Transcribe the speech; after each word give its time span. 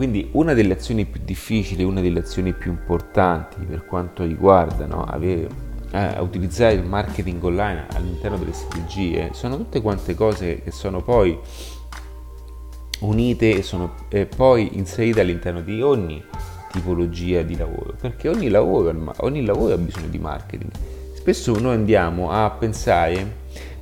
Quindi 0.00 0.30
una 0.32 0.54
delle 0.54 0.72
azioni 0.72 1.04
più 1.04 1.20
difficili, 1.22 1.84
una 1.84 2.00
delle 2.00 2.20
azioni 2.20 2.54
più 2.54 2.70
importanti 2.70 3.66
per 3.66 3.84
quanto 3.84 4.22
riguarda 4.22 4.86
no, 4.86 5.04
avere, 5.04 5.46
eh, 5.90 6.18
utilizzare 6.20 6.72
il 6.72 6.84
marketing 6.84 7.44
online 7.44 7.84
all'interno 7.92 8.38
delle 8.38 8.54
strategie 8.54 9.28
sono 9.34 9.58
tutte 9.58 9.82
quante 9.82 10.14
cose 10.14 10.62
che 10.62 10.70
sono 10.70 11.02
poi 11.02 11.38
unite 13.00 13.58
e 13.58 13.62
sono 13.62 13.92
eh, 14.08 14.24
poi 14.24 14.78
inserite 14.78 15.20
all'interno 15.20 15.60
di 15.60 15.82
ogni 15.82 16.24
tipologia 16.72 17.42
di 17.42 17.58
lavoro, 17.58 17.94
perché 18.00 18.30
ogni 18.30 18.48
lavoro, 18.48 18.94
ogni 19.18 19.44
lavoro 19.44 19.74
ha 19.74 19.76
bisogno 19.76 20.08
di 20.08 20.18
marketing. 20.18 20.70
Spesso 21.12 21.58
noi 21.58 21.74
andiamo 21.74 22.30
a 22.30 22.48
pensare, 22.48 23.16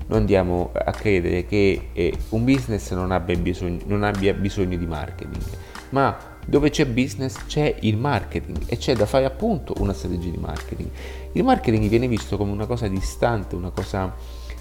noi 0.09 0.19
andiamo 0.19 0.73
a 0.73 0.91
credere 0.91 1.47
che 1.47 1.91
eh, 1.93 2.13
un 2.31 2.43
business 2.45 2.93
non 2.93 3.13
abbia, 3.13 3.37
bisogno, 3.37 3.79
non 3.87 4.03
abbia 4.03 4.33
bisogno 4.35 4.77
di 4.77 4.87
marketing, 4.87 5.43
ma 5.91 6.37
dove 6.45 6.71
c'è 6.71 6.87
business 6.87 7.45
c'è 7.47 7.77
il 7.81 7.97
marketing 7.97 8.57
e 8.67 8.79
c'è 8.79 8.95
da 8.95 9.05
fare 9.05 9.27
appunto 9.27 9.75
una 9.79 9.93
strategia 9.93 10.31
di 10.31 10.39
marketing. 10.39 10.89
Il 11.33 11.45
marketing 11.45 11.89
viene 11.89 12.09
visto 12.09 12.37
come 12.37 12.53
una 12.53 12.67
cosa 12.67 12.89
distante, 12.89 13.55
una 13.55 13.71
cosa 13.71 14.15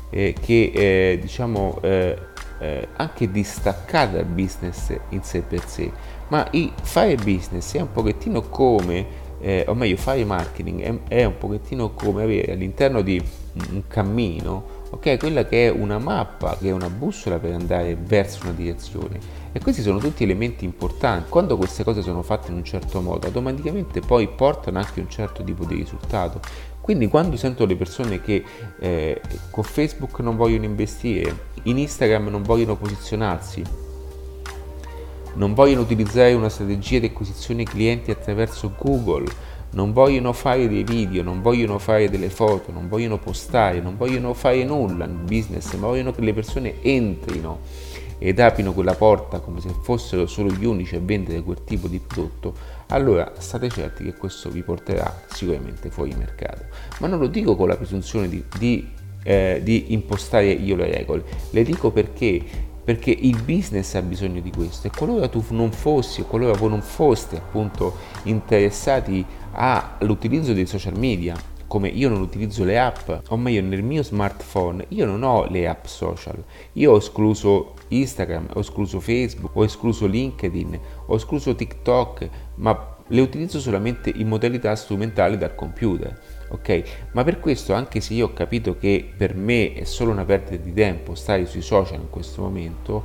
eh, 0.09 0.36
che 0.40 0.72
eh, 0.73 1.20
diciamo 1.20 1.80
eh, 1.81 2.17
eh, 2.59 2.88
anche 2.95 3.31
distaccata 3.31 4.17
dal 4.17 4.26
business 4.26 4.94
in 5.09 5.23
sé 5.23 5.41
per 5.41 5.66
sé, 5.66 5.91
ma 6.30 6.48
il 6.52 6.72
fare 6.81 7.16
business 7.16 7.75
è 7.75 7.81
un 7.81 7.91
pochettino 7.91 8.41
come, 8.41 9.05
eh, 9.39 9.64
o 9.67 9.73
meglio 9.73 9.98
fare 9.98 10.25
marketing 10.25 10.81
è, 10.81 10.94
è, 11.08 11.23
un 11.23 11.38
pochettino 11.38 11.91
come 11.91 12.23
avere 12.23 12.53
all'interno 12.53 13.02
di 13.02 13.22
un 13.72 13.84
cammino, 13.88 14.75
ok, 14.89 15.17
quella 15.17 15.45
che 15.45 15.67
è 15.67 15.70
una 15.70 16.00
mappa, 16.00 16.58
che 16.59 16.70
è 16.70 16.72
una 16.72 16.89
bussola 16.89 17.38
per 17.38 17.53
andare 17.53 17.95
verso 17.95 18.39
una 18.44 18.53
direzione. 18.53 19.45
E 19.58 19.59
questi 19.59 19.81
sono 19.81 19.97
tutti 19.97 20.22
elementi 20.22 20.66
importanti. 20.66 21.30
Quando 21.30 21.58
queste 21.58 21.83
cose 21.83 22.03
sono 22.03 22.22
fatte 22.22 22.52
in 22.52 22.58
un 22.58 22.63
certo 22.63 23.02
modo, 23.02 23.25
automaticamente 23.25 24.02
poi 24.02 24.27
portano 24.27 24.77
anche 24.77 24.99
un 24.99 25.09
certo 25.09 25.44
tipo 25.44 25.66
di 25.66 25.73
risultato. 25.73 26.39
Quindi 26.80 27.08
quando 27.08 27.38
sento 27.38 27.66
le 27.66 27.75
persone 27.75 28.22
che 28.22 28.44
eh, 28.80 29.19
con 29.49 29.64
Facebook 29.64 30.19
non 30.19 30.36
vogliono 30.36 30.66
investire, 30.66 31.36
in 31.64 31.80
Instagram 31.80 32.27
non 32.27 32.44
vogliono 32.44 32.75
posizionarsi, 32.75 33.64
non 35.33 35.55
vogliono 35.55 35.81
utilizzare 35.81 36.33
una 36.33 36.49
strategia 36.49 36.99
di 36.99 37.08
acquisizione 37.08 37.64
clienti 37.64 38.11
attraverso 38.11 38.75
Google, 38.80 39.25
non 39.71 39.92
vogliono 39.92 40.33
fare 40.33 40.69
dei 40.69 40.83
video, 40.83 41.23
non 41.23 41.42
vogliono 41.42 41.80
fare 41.80 42.11
delle 42.11 42.30
foto, 42.30 42.71
non 42.71 42.88
vogliono 42.88 43.17
postare, 43.17 43.81
non 43.81 43.97
vogliono 43.97 44.36
fare 44.36 44.64
nulla 44.64 45.08
nel 45.08 45.23
business, 45.25 45.73
ma 45.73 45.88
vogliono 45.88 46.11
che 46.11 46.21
le 46.21 46.33
persone 46.36 46.75
entrino 46.83 47.86
ed 48.20 48.40
aprino 48.40 48.73
quella 48.73 48.96
porta 48.96 49.40
come 49.40 49.60
se 49.62 49.70
fossero 49.82 50.26
solo 50.26 50.52
gli 50.52 50.66
unici 50.66 50.96
a 50.96 51.00
vendere 51.02 51.42
quel 51.42 51.64
tipo 51.64 51.88
di 51.88 52.00
prodotto, 52.00 52.54
allora 52.88 53.34
state 53.38 53.70
certi 53.70 54.04
che 54.04 54.14
questo 54.14 54.50
vi 54.50 54.64
porterà 54.64 55.23
sicuramente 55.28 55.90
fuori 55.90 56.14
mercato. 56.18 56.66
Ma 57.00 57.08
non 57.08 57.20
lo 57.20 57.28
dico 57.28 57.56
con 57.56 57.68
la 57.68 57.76
presunzione 57.76 58.28
di, 58.28 58.44
di, 58.58 58.90
eh, 59.23 59.62
di 59.64 59.94
impostare 59.94 60.52
io 60.52 60.76
le 60.76 60.86
regole, 60.86 61.23
le 61.52 61.64
dico 61.64 61.92
perché 61.92 62.66
perché 62.88 63.12
il 63.12 63.42
business 63.44 63.95
ha 63.95 64.02
bisogno 64.02 64.40
di 64.40 64.50
questo 64.50 64.88
e 64.88 64.92
qualora 64.95 65.28
tu 65.28 65.44
non 65.50 65.73
fossi 65.73 66.22
qualora 66.22 66.58
voi 66.58 66.70
non 66.70 66.82
foste 66.82 67.36
appunto 67.36 67.98
interessati 68.23 69.26
all'utilizzo 69.52 70.54
dei 70.54 70.66
social 70.66 70.98
media 70.98 71.36
come 71.68 71.90
io 71.90 72.10
non 72.10 72.22
utilizzo 72.22 72.64
le 72.64 72.80
app, 72.80 73.10
o 73.28 73.38
meglio 73.38 73.62
nel 73.62 73.84
mio 73.84 74.02
smartphone, 74.02 74.86
io 74.90 75.06
non 75.06 75.22
ho 75.23 75.45
le 75.50 75.68
app 75.68 75.86
social, 75.86 76.42
io 76.73 76.94
ho 76.94 76.98
escluso 76.98 77.73
Instagram, 77.89 78.47
ho 78.53 78.59
escluso 78.59 78.99
Facebook, 78.99 79.55
ho 79.55 79.63
escluso 79.63 80.05
LinkedIn, 80.05 80.80
ho 81.05 81.16
escluso 81.16 81.55
TikTok, 81.55 82.30
ma 82.55 82.95
le 83.07 83.21
utilizzo 83.21 83.59
solamente 83.59 84.11
in 84.14 84.27
modalità 84.27 84.75
strumentale 84.75 85.37
dal 85.37 85.55
computer. 85.55 86.20
Ok, 86.49 86.83
ma 87.11 87.23
per 87.23 87.39
questo, 87.39 87.73
anche 87.73 87.99
se 87.99 88.14
io 88.14 88.27
ho 88.27 88.33
capito 88.33 88.77
che 88.77 89.09
per 89.15 89.36
me 89.36 89.73
è 89.73 89.83
solo 89.83 90.11
una 90.11 90.26
perdita 90.26 90.61
di 90.61 90.73
tempo 90.73 91.15
stare 91.15 91.45
sui 91.45 91.61
social 91.61 91.99
in 91.99 92.09
questo 92.09 92.42
momento, 92.42 93.03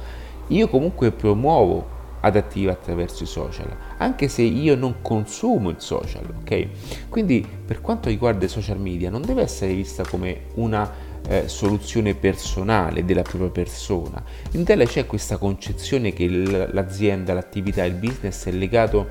io 0.48 0.68
comunque 0.68 1.10
promuovo 1.10 2.00
adattiva 2.20 2.72
attraverso 2.72 3.24
i 3.24 3.26
social, 3.26 3.66
anche 3.98 4.28
se 4.28 4.42
io 4.42 4.76
non 4.76 4.96
consumo 5.02 5.70
il 5.70 5.80
social, 5.80 6.22
ok? 6.40 7.08
Quindi 7.08 7.44
per 7.66 7.80
quanto 7.80 8.08
riguarda 8.08 8.44
i 8.44 8.48
social 8.48 8.78
media 8.78 9.10
non 9.10 9.22
deve 9.22 9.42
essere 9.42 9.74
vista 9.74 10.04
come 10.04 10.42
una 10.54 10.88
eh, 11.28 11.48
soluzione 11.48 12.14
personale 12.14 13.04
della 13.04 13.22
propria 13.22 13.50
persona. 13.50 14.22
In 14.52 14.64
tele 14.64 14.86
c'è 14.86 15.06
questa 15.06 15.36
concezione 15.36 16.12
che 16.12 16.28
l'azienda, 16.28 17.34
l'attività, 17.34 17.84
il 17.84 17.94
business 17.94 18.46
è 18.46 18.50
legato 18.50 19.08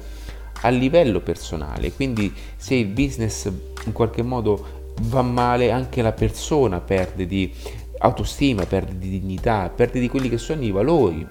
a 0.61 0.69
livello 0.69 1.22
personale, 1.22 1.91
quindi 1.91 2.31
se 2.55 2.75
il 2.75 2.88
business 2.88 3.49
in 3.85 3.91
qualche 3.94 4.22
modo 4.22 4.94
va 5.03 5.22
male 5.22 5.72
anche 5.72 6.01
la 6.01 6.11
persona 6.11 6.79
perde 6.79 7.25
di 7.25 7.51
autostima, 7.99 8.66
perde 8.66 8.97
di 8.97 9.09
dignità, 9.09 9.72
perde 9.73 9.99
di 9.99 10.07
quelli 10.07 10.29
che 10.29 10.38
sono 10.38 10.63
i 10.63 10.72
valori 10.72 11.28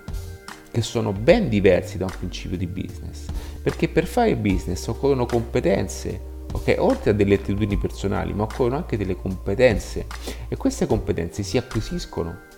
che 0.73 0.83
sono 0.83 1.13
ben 1.13 1.49
diversi 1.49 1.99
da 1.99 2.05
un 2.05 2.13
principio 2.17 2.57
di 2.57 2.67
business, 2.67 3.27
perché 3.63 3.89
per 3.89 4.07
fare 4.07 4.37
business 4.37 4.87
occorrono 4.87 5.27
competenze, 5.27 6.30
ok? 6.53 6.77
Oltre 6.79 7.11
a 7.11 7.15
delle 7.15 7.35
attitudini 7.35 7.77
personali, 7.77 8.33
ma 8.33 8.45
occorrono 8.45 8.77
anche 8.77 8.97
delle 8.97 9.17
competenze 9.17 10.07
e 10.49 10.57
queste 10.57 10.87
competenze 10.87 11.43
si 11.43 11.57
acquisiscono. 11.57 12.49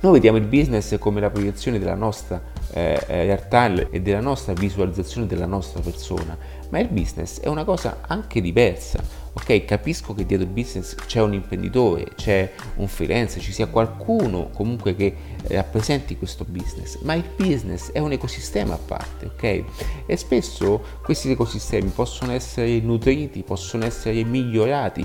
Noi 0.00 0.12
vediamo 0.12 0.36
il 0.36 0.44
business 0.44 0.98
come 0.98 1.20
la 1.20 1.30
proiezione 1.30 1.78
della 1.78 1.94
nostra 1.94 2.42
eh, 2.72 3.02
eh 3.06 3.24
realtà 3.24 3.72
e 3.90 4.02
della 4.02 4.20
nostra 4.20 4.52
visualizzazione 4.52 5.26
della 5.26 5.46
nostra 5.46 5.80
persona, 5.80 6.36
ma 6.68 6.78
il 6.78 6.88
business 6.88 7.40
è 7.40 7.48
una 7.48 7.64
cosa 7.64 8.00
anche 8.06 8.40
diversa 8.42 9.23
ok, 9.34 9.64
capisco 9.64 10.14
che 10.14 10.24
dietro 10.24 10.46
il 10.46 10.52
business 10.52 10.94
c'è 10.94 11.20
un 11.20 11.34
imprenditore, 11.34 12.06
c'è 12.14 12.52
un 12.76 12.86
freelance, 12.86 13.40
ci 13.40 13.52
sia 13.52 13.66
qualcuno 13.66 14.50
comunque 14.54 14.94
che 14.94 15.14
rappresenti 15.48 16.16
questo 16.16 16.44
business, 16.48 17.00
ma 17.02 17.14
il 17.14 17.24
business 17.36 17.90
è 17.90 17.98
un 17.98 18.12
ecosistema 18.12 18.74
a 18.74 18.78
parte, 18.78 19.26
ok? 19.26 19.64
E 20.06 20.16
spesso 20.16 20.82
questi 21.02 21.30
ecosistemi 21.30 21.90
possono 21.90 22.32
essere 22.32 22.78
nutriti, 22.80 23.42
possono 23.42 23.84
essere 23.84 24.22
migliorati, 24.22 25.04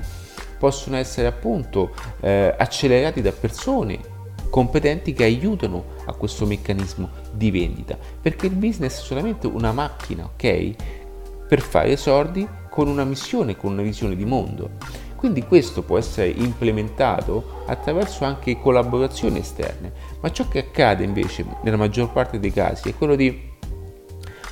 possono 0.60 0.98
essere 0.98 1.28
appunto 1.28 1.92
eh, 2.22 2.54
accelerati 2.56 3.22
da 3.22 3.32
persone 3.32 4.18
competenti 4.50 5.14
che 5.14 5.24
aiutano 5.24 5.98
a 6.06 6.14
questo 6.14 6.46
meccanismo 6.46 7.10
di 7.32 7.52
vendita, 7.52 7.98
perché 8.22 8.48
il 8.48 8.56
business 8.56 9.00
è 9.00 9.04
solamente 9.04 9.48
una 9.48 9.72
macchina, 9.72 10.26
ok? 10.26 10.76
Per 11.50 11.62
fare 11.62 11.98
soldi 11.98 12.48
con 12.70 12.88
una 12.88 13.04
missione, 13.04 13.58
con 13.58 13.72
una 13.72 13.82
visione 13.82 14.16
di 14.16 14.24
mondo. 14.24 14.70
Quindi 15.16 15.42
questo 15.46 15.82
può 15.82 15.98
essere 15.98 16.30
implementato 16.30 17.64
attraverso 17.66 18.24
anche 18.24 18.58
collaborazioni 18.58 19.40
esterne, 19.40 19.92
ma 20.22 20.32
ciò 20.32 20.48
che 20.48 20.60
accade 20.60 21.04
invece 21.04 21.44
nella 21.64 21.76
maggior 21.76 22.12
parte 22.12 22.40
dei 22.40 22.54
casi 22.54 22.90
è 22.90 22.96
quello 22.96 23.16
di 23.16 23.48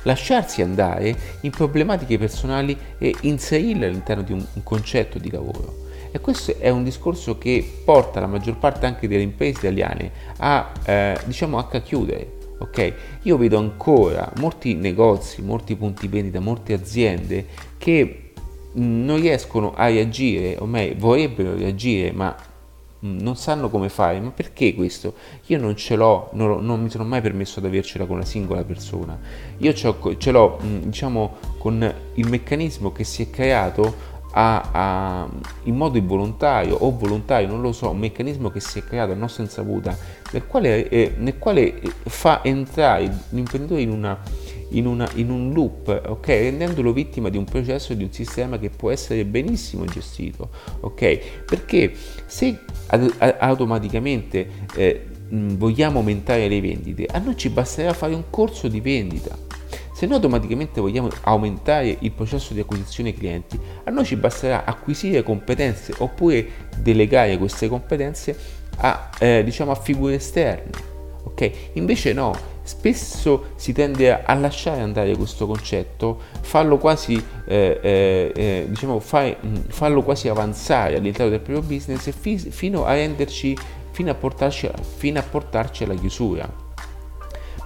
lasciarsi 0.02 0.60
andare 0.60 1.16
in 1.42 1.50
problematiche 1.50 2.18
personali 2.18 2.76
e 2.98 3.14
inserirle 3.22 3.86
all'interno 3.86 4.22
di 4.22 4.32
un, 4.32 4.44
concetto 4.62 5.18
di 5.18 5.30
lavoro. 5.30 5.86
E 6.10 6.20
questo 6.20 6.56
è 6.58 6.68
un 6.68 6.84
discorso 6.84 7.38
che 7.38 7.80
porta 7.84 8.20
la 8.20 8.26
maggior 8.26 8.58
parte 8.58 8.86
anche 8.86 9.08
delle 9.08 9.22
imprese 9.22 9.60
italiane 9.60 10.10
a, 10.38 10.72
eh, 10.84 11.18
diciamo, 11.24 11.58
a 11.58 11.80
chiudere. 11.80 12.37
Ok, 12.60 12.92
io 13.22 13.36
vedo 13.36 13.58
ancora 13.58 14.32
molti 14.38 14.74
negozi, 14.74 15.42
molti 15.42 15.76
punti 15.76 16.08
vendita, 16.08 16.40
molte 16.40 16.72
aziende 16.72 17.46
che 17.78 18.28
non 18.72 19.20
riescono 19.20 19.74
a 19.74 19.86
reagire, 19.86 20.56
o 20.58 20.66
meglio 20.66 20.94
vorrebbero 20.98 21.54
reagire, 21.54 22.12
ma 22.12 22.34
mm, 23.04 23.18
non 23.20 23.36
sanno 23.36 23.70
come 23.70 23.88
fare. 23.88 24.20
Ma 24.20 24.30
perché 24.30 24.74
questo? 24.74 25.14
Io 25.46 25.58
non 25.58 25.76
ce 25.76 25.96
l'ho, 25.96 26.30
non, 26.32 26.64
non 26.64 26.82
mi 26.82 26.90
sono 26.90 27.04
mai 27.04 27.20
permesso 27.20 27.60
di 27.60 27.66
avercela 27.66 28.06
con 28.06 28.16
una 28.16 28.24
singola 28.24 28.64
persona. 28.64 29.18
Io 29.58 29.72
ce 29.72 30.30
l'ho, 30.30 30.58
mm, 30.62 30.78
diciamo, 30.82 31.36
con 31.58 31.94
il 32.14 32.28
meccanismo 32.28 32.92
che 32.92 33.04
si 33.04 33.22
è 33.22 33.30
creato 33.30 34.16
a, 34.32 34.70
a, 34.72 35.28
in 35.64 35.74
modo 35.74 35.98
involontario 35.98 36.76
o 36.76 36.96
volontario, 36.96 37.48
non 37.48 37.60
lo 37.60 37.72
so, 37.72 37.90
un 37.90 37.98
meccanismo 37.98 38.50
che 38.50 38.60
si 38.60 38.80
è 38.80 38.84
creato 38.84 39.12
a 39.12 39.14
nostra 39.14 39.42
insaputa, 39.42 39.96
nel 40.30 40.46
quale, 40.46 40.88
eh, 40.88 41.14
nel 41.16 41.38
quale 41.38 41.80
fa 42.04 42.42
entrare 42.44 43.10
l'imprenditore 43.30 43.80
in, 43.80 43.90
una, 43.90 44.18
in, 44.70 44.86
una, 44.86 45.08
in 45.14 45.30
un 45.30 45.52
loop, 45.52 46.02
ok, 46.06 46.26
rendendolo 46.26 46.92
vittima 46.92 47.28
di 47.28 47.36
un 47.36 47.44
processo, 47.44 47.94
di 47.94 48.04
un 48.04 48.12
sistema 48.12 48.58
che 48.58 48.70
può 48.70 48.90
essere 48.90 49.24
benissimo 49.24 49.84
gestito, 49.84 50.50
ok? 50.80 51.44
Perché 51.44 51.92
se 52.26 52.58
ad, 52.86 53.14
a, 53.18 53.36
automaticamente 53.38 54.48
eh, 54.74 55.06
vogliamo 55.28 55.98
aumentare 55.98 56.48
le 56.48 56.60
vendite, 56.60 57.06
a 57.06 57.18
noi 57.18 57.36
ci 57.36 57.48
basterà 57.48 57.92
fare 57.92 58.14
un 58.14 58.24
corso 58.30 58.68
di 58.68 58.80
vendita 58.80 59.46
se 59.98 60.06
noi 60.06 60.14
automaticamente 60.14 60.80
vogliamo 60.80 61.08
aumentare 61.22 61.96
il 61.98 62.12
processo 62.12 62.54
di 62.54 62.60
acquisizione 62.60 63.12
clienti, 63.12 63.58
a 63.82 63.90
noi 63.90 64.04
ci 64.04 64.14
basterà 64.14 64.64
acquisire 64.64 65.24
competenze 65.24 65.92
oppure 65.98 66.46
delegare 66.76 67.36
queste 67.36 67.66
competenze 67.66 68.38
a, 68.78 69.10
eh, 69.18 69.42
diciamo 69.44 69.70
a 69.70 69.74
figure 69.74 70.14
esterne. 70.14 70.86
Ok? 71.24 71.50
Invece 71.74 72.12
no, 72.12 72.34
spesso 72.62 73.50
si 73.56 73.72
tende 73.72 74.22
a 74.22 74.34
lasciare 74.34 74.80
andare 74.80 75.16
questo 75.16 75.46
concetto, 75.46 76.20
farlo 76.40 76.78
quasi, 76.78 77.22
eh, 77.46 77.80
eh, 77.82 78.32
eh 78.34 78.66
diciamo, 78.68 79.00
fai, 79.00 79.36
farlo 79.68 80.02
quasi 80.02 80.28
avanzare 80.28 80.96
all'interno 80.96 81.30
del 81.30 81.40
proprio 81.40 81.62
business 81.62 82.10
fi, 82.10 82.38
fino 82.38 82.84
a 82.84 82.92
renderci, 82.92 83.56
fino 83.90 84.10
a 84.10 84.14
portarci, 84.14 84.70
fino 84.96 85.18
a 85.18 85.22
portarci 85.22 85.84
alla 85.84 85.94
chiusura 85.94 86.66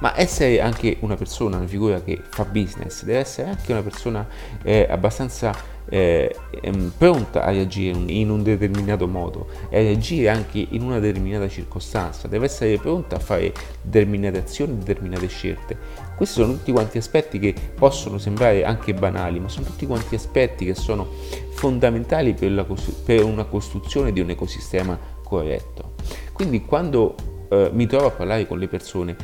ma 0.03 0.19
essere 0.19 0.61
anche 0.61 0.97
una 1.01 1.15
persona, 1.15 1.59
una 1.59 1.67
figura 1.67 2.03
che 2.03 2.21
fa 2.29 2.45
business, 2.45 3.05
deve 3.05 3.21
essere 3.21 3.51
anche 3.51 3.71
una 3.71 3.83
persona 3.83 4.27
eh, 4.65 4.85
abbastanza 4.91 5.55
eh, 5.89 6.35
ehm, 6.61 6.93
pronta 6.97 7.45
a 7.45 7.51
reagire 7.51 7.99
in 8.07 8.31
un 8.31 8.43
determinato 8.43 9.07
modo 9.07 9.49
e 9.69 9.79
a 9.79 9.83
reagire 9.83 10.29
anche 10.29 10.67
in 10.71 10.83
una 10.83 10.99
determinata 10.99 11.49
circostanza, 11.49 12.29
deve 12.29 12.47
essere 12.47 12.77
pronta 12.79 13.17
a 13.17 13.19
fare 13.19 13.53
determinate 13.81 14.39
azioni, 14.39 14.79
determinate 14.79 15.29
scelte. 15.29 15.77
Questi 16.17 16.41
sono 16.41 16.53
tutti 16.53 16.73
quanti 16.73 16.99
aspetti 16.99 17.39
che 17.39 17.55
possono 17.75 18.19
sembrare 18.19 18.65
anche 18.65 18.95
banali, 18.95 19.41
ma 19.41 19.49
sono 19.49 19.67
tutti 19.67 19.87
quanti 19.87 20.15
aspetti 20.15 20.65
che 20.65 20.75
sono 20.75 21.09
fondamentali 21.55 22.35
per, 22.35 22.53
la, 22.53 22.67
per 23.05 23.25
una 23.25 23.45
costruzione 23.45 24.13
di 24.13 24.21
un 24.21 24.31
ecosistema 24.31 24.99
corretto. 25.23 25.95
Quindi 26.33 26.65
quando 26.65 27.15
eh, 27.53 27.71
mi 27.73 27.87
trovo 27.87 28.07
a 28.07 28.11
parlare 28.11 28.47
con 28.47 28.59
le 28.59 28.67
persone 28.67 29.17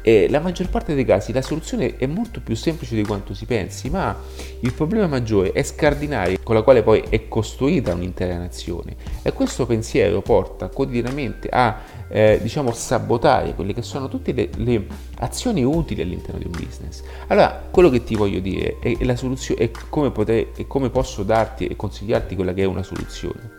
e 0.00 0.28
la 0.30 0.38
maggior 0.38 0.68
parte 0.68 0.94
dei 0.94 1.04
casi 1.04 1.32
la 1.32 1.42
soluzione 1.42 1.96
è 1.96 2.06
molto 2.06 2.40
più 2.40 2.54
semplice 2.54 2.94
di 2.94 3.04
quanto 3.04 3.34
si 3.34 3.44
pensi, 3.44 3.90
ma 3.90 4.16
il 4.60 4.72
problema 4.72 5.08
maggiore 5.08 5.50
è 5.50 5.64
scardinare 5.64 6.38
con 6.44 6.54
la 6.54 6.62
quale 6.62 6.84
poi 6.84 7.02
è 7.08 7.26
costruita 7.26 7.92
un'intera 7.92 8.38
nazione. 8.38 8.94
E 9.22 9.32
questo 9.32 9.66
pensiero 9.66 10.22
porta 10.22 10.68
quotidianamente 10.68 11.48
a 11.48 11.76
eh, 12.06 12.38
diciamo 12.40 12.70
sabotare 12.70 13.52
quelle 13.56 13.74
che 13.74 13.82
sono 13.82 14.06
tutte 14.06 14.32
le, 14.32 14.48
le, 14.58 14.86
azioni 15.16 15.64
utili 15.64 16.02
all'interno 16.02 16.38
di 16.38 16.46
un 16.46 16.52
business. 16.52 17.02
Allora, 17.26 17.66
quello 17.68 17.90
che 17.90 18.04
ti 18.04 18.14
voglio 18.14 18.38
dire 18.38 18.78
è, 18.78 18.96
è 18.96 19.04
la 19.04 19.16
soluzione 19.16 19.60
è 19.60 19.70
come, 19.90 20.12
poter, 20.12 20.52
è 20.54 20.68
come 20.68 20.88
posso 20.88 21.24
darti 21.24 21.66
e 21.66 21.74
consigliarti 21.74 22.36
quella 22.36 22.54
che 22.54 22.62
è 22.62 22.66
una 22.66 22.84
soluzione. 22.84 23.55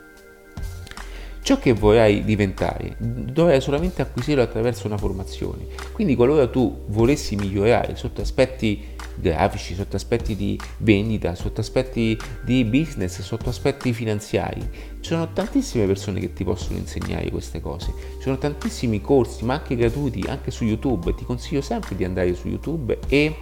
Ciò 1.48 1.60
che 1.60 1.72
vorrai 1.72 2.26
diventare 2.26 2.98
dovrai 3.00 3.62
solamente 3.62 4.02
acquisirlo 4.02 4.44
attraverso 4.44 4.86
una 4.86 4.98
formazione. 4.98 5.68
Quindi 5.94 6.14
qualora 6.14 6.50
tu 6.50 6.84
volessi 6.88 7.38
migliorare 7.38 7.96
sotto 7.96 8.20
aspetti 8.20 8.86
grafici, 9.16 9.74
sotto 9.74 9.96
aspetti 9.96 10.36
di 10.36 10.60
vendita, 10.80 11.36
sotto 11.36 11.62
aspetti 11.62 12.20
di 12.44 12.66
business, 12.66 13.22
sotto 13.22 13.48
aspetti 13.48 13.94
finanziari, 13.94 14.60
ci 15.00 15.12
sono 15.12 15.32
tantissime 15.32 15.86
persone 15.86 16.20
che 16.20 16.34
ti 16.34 16.44
possono 16.44 16.80
insegnare 16.80 17.32
queste 17.32 17.62
cose. 17.62 17.94
Ci 18.18 18.24
sono 18.24 18.38
tantissimi 18.38 19.00
corsi, 19.00 19.46
ma 19.46 19.54
anche 19.54 19.78
gratuiti, 19.78 20.26
anche 20.28 20.52
su 20.52 20.66
YouTube. 20.66 21.16
Ti 21.16 21.24
consiglio 21.24 21.62
sempre 21.62 21.96
di 21.96 22.04
andare 22.04 22.36
su 22.36 22.50
YouTube 22.50 23.00
e, 23.08 23.38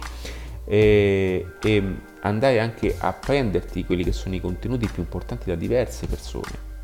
e, 0.64 1.44
andare 2.20 2.60
anche 2.60 2.94
a 2.96 3.12
prenderti 3.12 3.84
quelli 3.84 4.04
che 4.04 4.12
sono 4.12 4.36
i 4.36 4.40
contenuti 4.40 4.86
più 4.86 5.02
importanti 5.02 5.46
da 5.48 5.56
diverse 5.56 6.06
persone. 6.06 6.74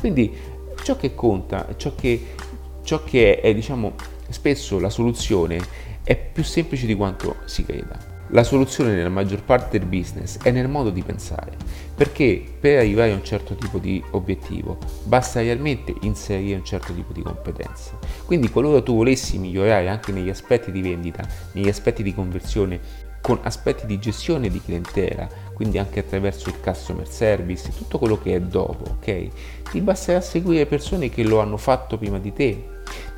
Quindi 0.00 0.58
ciò 0.82 0.96
che 0.96 1.14
conta, 1.14 1.74
ciò 1.76 1.94
che, 1.94 2.34
ciò 2.82 3.02
che 3.04 3.40
è, 3.40 3.54
diciamo, 3.54 3.94
spesso 4.28 4.78
la 4.78 4.90
soluzione 4.90 5.58
è 6.02 6.16
più 6.16 6.42
semplice 6.42 6.86
di 6.86 6.94
quanto 6.94 7.36
si 7.44 7.64
creda. 7.64 8.18
La 8.32 8.44
soluzione 8.44 8.94
nella 8.94 9.08
maggior 9.08 9.42
parte 9.42 9.76
del 9.76 9.88
business 9.88 10.38
è 10.40 10.52
nel 10.52 10.68
modo 10.68 10.90
di 10.90 11.02
pensare, 11.02 11.50
perché 11.96 12.40
per 12.60 12.78
arrivare 12.78 13.10
a 13.10 13.16
un 13.16 13.24
certo 13.24 13.56
tipo 13.56 13.78
di 13.78 14.00
obiettivo 14.12 14.78
basta 15.02 15.40
realmente 15.40 15.92
inserire 16.02 16.56
un 16.56 16.64
certo 16.64 16.92
tipo 16.92 17.12
di 17.12 17.22
competenze. 17.22 17.98
Quindi 18.26 18.48
qualora 18.48 18.82
tu 18.82 18.94
volessi 18.94 19.36
migliorare 19.36 19.88
anche 19.88 20.12
negli 20.12 20.30
aspetti 20.30 20.70
di 20.70 20.80
vendita, 20.80 21.26
negli 21.54 21.68
aspetti 21.68 22.04
di 22.04 22.14
conversione, 22.14 22.78
con 23.20 23.40
aspetti 23.42 23.86
di 23.86 23.98
gestione 23.98 24.48
di 24.48 24.62
clientela, 24.62 25.28
quindi 25.60 25.76
anche 25.76 26.00
attraverso 26.00 26.48
il 26.48 26.58
customer 26.58 27.06
service, 27.06 27.70
tutto 27.76 27.98
quello 27.98 28.18
che 28.18 28.34
è 28.34 28.40
dopo, 28.40 28.92
ok? 28.92 29.28
Ti 29.70 29.80
basterà 29.82 30.22
seguire 30.22 30.64
persone 30.64 31.10
che 31.10 31.22
lo 31.22 31.38
hanno 31.38 31.58
fatto 31.58 31.98
prima 31.98 32.18
di 32.18 32.32
te, 32.32 32.64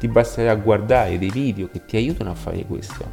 ti 0.01 0.09
basterà 0.09 0.53
guardare 0.57 1.21
dei 1.21 1.31
video 1.31 1.69
che 1.71 1.85
ti 1.85 1.97
aiutano 1.97 2.33
a 2.33 2.35
fare 2.35 2.65
questo. 2.65 3.05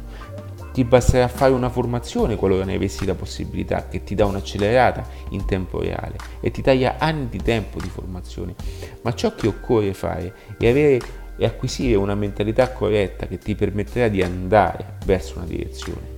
Ti 0.72 0.82
basterà 0.82 1.28
fare 1.28 1.52
una 1.52 1.68
formazione 1.68 2.34
qualora 2.34 2.64
ne 2.64 2.74
avessi 2.74 3.06
la 3.06 3.14
possibilità, 3.14 3.86
che 3.86 4.02
ti 4.02 4.16
dà 4.16 4.26
un'accelerata 4.26 5.06
in 5.28 5.44
tempo 5.44 5.78
reale 5.78 6.16
e 6.40 6.50
ti 6.50 6.60
taglia 6.60 6.96
anni 6.98 7.28
di 7.28 7.38
tempo 7.40 7.80
di 7.80 7.88
formazione. 7.88 8.56
Ma 9.02 9.14
ciò 9.14 9.36
che 9.36 9.46
occorre 9.46 9.94
fare 9.94 10.34
è 10.58 10.66
avere 10.66 10.98
e 11.36 11.44
acquisire 11.44 11.94
una 11.94 12.16
mentalità 12.16 12.72
corretta 12.72 13.28
che 13.28 13.38
ti 13.38 13.54
permetterà 13.54 14.08
di 14.08 14.22
andare 14.22 14.96
verso 15.04 15.36
una 15.36 15.46
direzione 15.46 16.09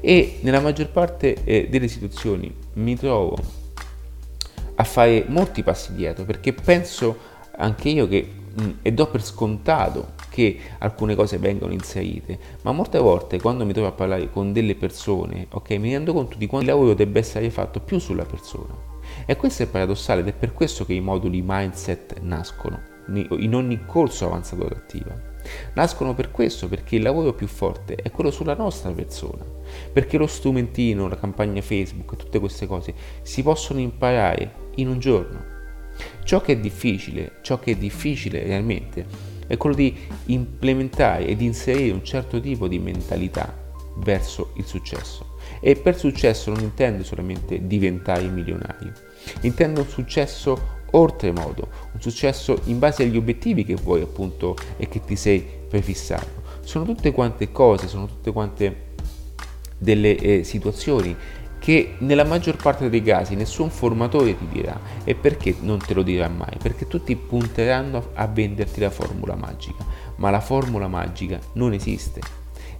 e 0.00 0.38
nella 0.40 0.60
maggior 0.60 0.88
parte 0.88 1.36
eh, 1.44 1.68
delle 1.68 1.88
situazioni 1.88 2.54
mi 2.74 2.96
trovo 2.96 3.36
a 4.76 4.84
fare 4.84 5.24
molti 5.28 5.62
passi 5.62 5.94
dietro 5.94 6.24
perché 6.24 6.52
penso 6.52 7.16
anche 7.56 7.88
io 7.88 8.08
che 8.08 8.28
mh, 8.54 8.70
e 8.82 8.92
do 8.92 9.06
per 9.06 9.22
scontato 9.22 10.12
che 10.34 10.58
alcune 10.78 11.14
cose 11.14 11.38
vengano 11.38 11.72
inserite, 11.72 12.38
ma 12.62 12.72
molte 12.72 12.98
volte 12.98 13.40
quando 13.40 13.64
mi 13.64 13.72
trovo 13.72 13.86
a 13.86 13.92
parlare 13.92 14.30
con 14.30 14.52
delle 14.52 14.74
persone, 14.74 15.46
ok, 15.48 15.70
mi 15.72 15.92
rendo 15.92 16.12
conto 16.12 16.36
di 16.36 16.48
quanto 16.48 16.68
il 16.68 16.74
lavoro 16.74 16.94
debba 16.94 17.20
essere 17.20 17.50
fatto 17.50 17.78
più 17.78 18.00
sulla 18.00 18.24
persona. 18.24 18.92
E 19.26 19.36
questo 19.36 19.62
è 19.62 19.66
paradossale 19.66 20.22
ed 20.22 20.28
è 20.28 20.32
per 20.32 20.52
questo 20.52 20.84
che 20.84 20.92
i 20.92 21.00
moduli 21.00 21.40
mindset 21.44 22.18
nascono 22.20 22.80
in 23.06 23.54
ogni 23.54 23.84
corso 23.86 24.26
avanzato 24.26 24.66
adattiva. 24.66 25.33
Nascono 25.74 26.14
per 26.14 26.30
questo, 26.30 26.68
perché 26.68 26.96
il 26.96 27.02
lavoro 27.02 27.32
più 27.32 27.46
forte 27.46 27.96
è 27.96 28.10
quello 28.10 28.30
sulla 28.30 28.54
nostra 28.54 28.90
persona, 28.90 29.44
perché 29.92 30.16
lo 30.18 30.26
strumentino, 30.26 31.08
la 31.08 31.18
campagna 31.18 31.62
Facebook, 31.62 32.16
tutte 32.16 32.38
queste 32.38 32.66
cose 32.66 32.94
si 33.22 33.42
possono 33.42 33.80
imparare 33.80 34.52
in 34.76 34.88
un 34.88 34.98
giorno. 34.98 35.52
Ciò 36.24 36.40
che 36.40 36.52
è 36.52 36.56
difficile, 36.58 37.36
ciò 37.42 37.58
che 37.58 37.72
è 37.72 37.76
difficile 37.76 38.42
realmente 38.42 39.32
è 39.46 39.56
quello 39.56 39.76
di 39.76 39.96
implementare 40.26 41.26
ed 41.26 41.40
inserire 41.40 41.92
un 41.92 42.04
certo 42.04 42.40
tipo 42.40 42.66
di 42.66 42.78
mentalità 42.78 43.62
verso 43.96 44.52
il 44.56 44.64
successo. 44.64 45.36
E 45.60 45.76
per 45.76 45.96
successo 45.96 46.50
non 46.50 46.62
intendo 46.62 47.04
solamente 47.04 47.66
diventare 47.66 48.26
milionario, 48.28 48.92
intendo 49.42 49.80
un 49.80 49.88
successo 49.88 50.73
oltremodo, 50.94 51.68
un 51.92 52.00
successo 52.00 52.60
in 52.64 52.78
base 52.78 53.02
agli 53.02 53.16
obiettivi 53.16 53.64
che 53.64 53.74
vuoi 53.74 54.02
appunto 54.02 54.56
e 54.76 54.88
che 54.88 55.04
ti 55.04 55.16
sei 55.16 55.44
prefissato. 55.68 56.42
Sono 56.62 56.84
tutte 56.84 57.12
quante 57.12 57.52
cose, 57.52 57.88
sono 57.88 58.06
tutte 58.06 58.32
quante 58.32 58.92
delle 59.78 60.16
eh, 60.16 60.44
situazioni 60.44 61.14
che 61.58 61.94
nella 61.98 62.24
maggior 62.24 62.56
parte 62.56 62.90
dei 62.90 63.02
casi 63.02 63.34
nessun 63.36 63.70
formatore 63.70 64.36
ti 64.36 64.46
dirà 64.48 64.78
e 65.02 65.14
perché 65.14 65.56
non 65.60 65.78
te 65.78 65.94
lo 65.94 66.02
dirà 66.02 66.28
mai? 66.28 66.58
Perché 66.62 66.86
tutti 66.86 67.16
punteranno 67.16 68.10
a 68.14 68.26
venderti 68.26 68.80
la 68.80 68.90
formula 68.90 69.34
magica, 69.34 69.84
ma 70.16 70.30
la 70.30 70.40
formula 70.40 70.88
magica 70.88 71.38
non 71.54 71.72
esiste. 71.72 72.20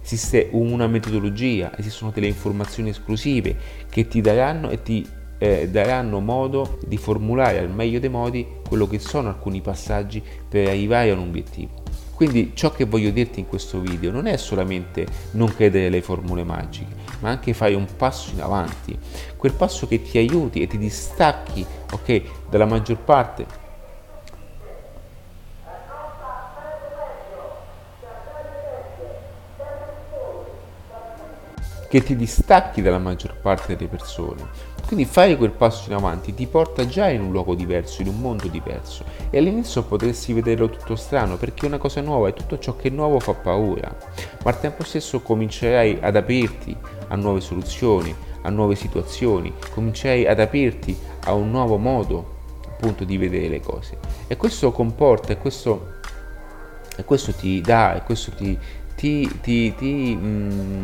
Esiste 0.03 0.49
una 0.51 0.85
metodologia, 0.85 1.75
esistono 1.77 2.11
delle 2.11 2.27
informazioni 2.27 2.89
esclusive 2.89 3.57
che 3.89 4.07
ti 4.07 4.21
daranno 4.21 4.69
e 4.69 4.83
ti 4.83 5.03
eh, 5.37 5.69
daranno 5.69 6.19
modo 6.19 6.77
di 6.85 6.97
formulare 6.97 7.59
al 7.59 7.69
meglio 7.69 7.99
dei 7.99 8.09
modi 8.09 8.45
quello 8.67 8.87
che 8.87 8.99
sono 8.99 9.29
alcuni 9.29 9.61
passaggi 9.61 10.23
per 10.47 10.67
arrivare 10.67 11.11
a 11.11 11.13
un 11.13 11.19
obiettivo. 11.19 11.83
Quindi 12.13 12.51
ciò 12.53 12.71
che 12.71 12.85
voglio 12.85 13.09
dirti 13.11 13.41
in 13.41 13.47
questo 13.47 13.81
video 13.81 14.09
non 14.09 14.25
è 14.25 14.37
solamente 14.37 15.05
non 15.31 15.53
credere 15.53 15.87
alle 15.87 16.01
formule 16.01 16.45
magiche, 16.45 16.95
ma 17.19 17.29
anche 17.29 17.53
fare 17.53 17.73
un 17.73 17.87
passo 17.97 18.31
in 18.33 18.41
avanti, 18.41 18.97
quel 19.35 19.51
passo 19.51 19.85
che 19.85 20.01
ti 20.01 20.17
aiuti 20.17 20.61
e 20.61 20.67
ti 20.67 20.77
distacchi, 20.77 21.65
ok, 21.91 22.21
dalla 22.49 22.65
maggior 22.65 22.99
parte 22.99 23.63
che 31.95 32.03
ti 32.03 32.15
distacchi 32.15 32.81
dalla 32.81 32.97
maggior 32.97 33.37
parte 33.37 33.75
delle 33.75 33.87
persone. 33.87 34.73
Quindi 34.85 35.05
fare 35.05 35.35
quel 35.35 35.49
passo 35.51 35.89
in 35.89 35.95
avanti 35.95 36.33
ti 36.35 36.45
porta 36.45 36.85
già 36.85 37.09
in 37.09 37.21
un 37.21 37.31
luogo 37.31 37.55
diverso, 37.55 38.03
in 38.03 38.07
un 38.07 38.19
mondo 38.19 38.47
diverso. 38.47 39.03
E 39.31 39.39
all'inizio 39.39 39.83
potresti 39.83 40.31
vederlo 40.31 40.69
tutto 40.69 40.95
strano 40.95 41.37
perché 41.37 41.65
è 41.65 41.69
una 41.69 41.79
cosa 41.79 42.01
nuova 42.01 42.27
e 42.27 42.33
tutto 42.33 42.59
ciò 42.59 42.75
che 42.75 42.89
è 42.89 42.91
nuovo 42.91 43.19
fa 43.19 43.33
paura, 43.33 43.95
ma 44.43 44.51
al 44.51 44.59
tempo 44.59 44.83
stesso 44.83 45.21
comincerai 45.21 45.97
ad 46.01 46.15
aprirti 46.15 46.77
a 47.07 47.15
nuove 47.15 47.41
soluzioni, 47.41 48.15
a 48.43 48.49
nuove 48.49 48.75
situazioni, 48.75 49.51
comincerai 49.73 50.27
ad 50.27 50.39
aprirti 50.39 50.95
a 51.23 51.33
un 51.33 51.49
nuovo 51.49 51.77
modo 51.77 52.33
appunto 52.67 53.03
di 53.05 53.17
vedere 53.17 53.47
le 53.47 53.61
cose. 53.61 53.97
E 54.27 54.37
questo 54.37 54.71
comporta 54.71 55.33
e 55.33 55.37
questo, 55.37 55.93
e 56.95 57.03
questo 57.03 57.33
ti 57.33 57.59
dà 57.59 57.95
e 57.95 58.03
questo 58.03 58.31
ti, 58.31 58.55
ti, 58.95 59.39
ti, 59.41 59.73
ti 59.73 60.15
mm, 60.15 60.83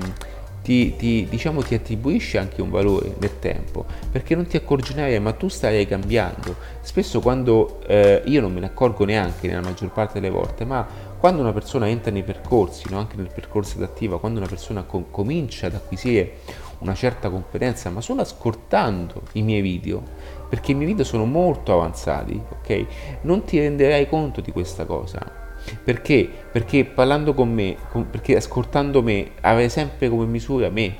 ti, 0.61 0.95
ti, 0.95 1.27
diciamo, 1.29 1.61
ti 1.61 1.73
attribuisce 1.73 2.37
anche 2.37 2.61
un 2.61 2.69
valore 2.69 3.15
nel 3.19 3.39
tempo, 3.39 3.85
perché 4.11 4.35
non 4.35 4.45
ti 4.45 4.57
accorgerai, 4.57 5.19
ma 5.19 5.33
tu 5.33 5.47
starai 5.47 5.87
cambiando. 5.87 6.55
Spesso 6.81 7.19
quando 7.19 7.81
eh, 7.87 8.21
io 8.25 8.41
non 8.41 8.53
me 8.53 8.59
ne 8.59 8.67
accorgo 8.67 9.05
neanche 9.05 9.47
nella 9.47 9.61
maggior 9.61 9.91
parte 9.91 10.19
delle 10.19 10.31
volte, 10.31 10.65
ma 10.65 10.85
quando 11.17 11.41
una 11.41 11.53
persona 11.53 11.87
entra 11.87 12.11
nei 12.11 12.23
percorsi, 12.23 12.89
no? 12.89 12.99
anche 12.99 13.15
nel 13.15 13.31
percorso 13.33 13.77
adattivo, 13.77 14.19
quando 14.19 14.39
una 14.39 14.47
persona 14.47 14.83
com- 14.83 15.05
comincia 15.09 15.67
ad 15.67 15.75
acquisire 15.75 16.37
una 16.79 16.95
certa 16.95 17.29
competenza, 17.29 17.89
ma 17.89 18.01
solo 18.01 18.21
ascoltando 18.21 19.23
i 19.33 19.41
miei 19.41 19.61
video, 19.61 20.01
perché 20.49 20.71
i 20.71 20.75
miei 20.75 20.87
video 20.87 21.03
sono 21.03 21.25
molto 21.25 21.73
avanzati, 21.73 22.39
ok? 22.49 22.85
Non 23.21 23.43
ti 23.43 23.59
renderai 23.59 24.07
conto 24.09 24.41
di 24.41 24.51
questa 24.51 24.85
cosa 24.85 25.40
perché? 25.83 26.29
Perché 26.51 26.85
parlando 26.85 27.33
con 27.33 27.51
me, 27.51 27.77
con, 27.89 28.09
perché 28.09 28.35
ascoltando 28.35 29.01
me, 29.01 29.31
avrai 29.41 29.69
sempre 29.69 30.09
come 30.09 30.25
misura 30.25 30.69
me, 30.69 30.95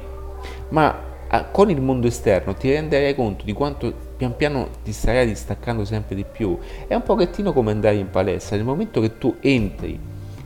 ma 0.70 1.10
a, 1.28 1.46
con 1.46 1.70
il 1.70 1.82
mondo 1.82 2.08
esterno 2.08 2.54
ti 2.54 2.72
renderai 2.72 3.16
conto 3.16 3.46
di 3.46 3.54
quanto 3.54 3.94
pian 4.18 4.36
piano 4.36 4.68
ti 4.84 4.92
starai 4.92 5.26
distaccando 5.26 5.86
sempre 5.86 6.16
di 6.16 6.26
più. 6.30 6.58
È 6.88 6.94
un 6.94 7.04
pochettino 7.04 7.54
come 7.54 7.72
andare 7.72 7.96
in 7.96 8.10
palestra, 8.10 8.56
nel 8.56 8.66
momento 8.66 9.02
che 9.02 9.18
tu 9.18 9.36
entri 9.40 10.00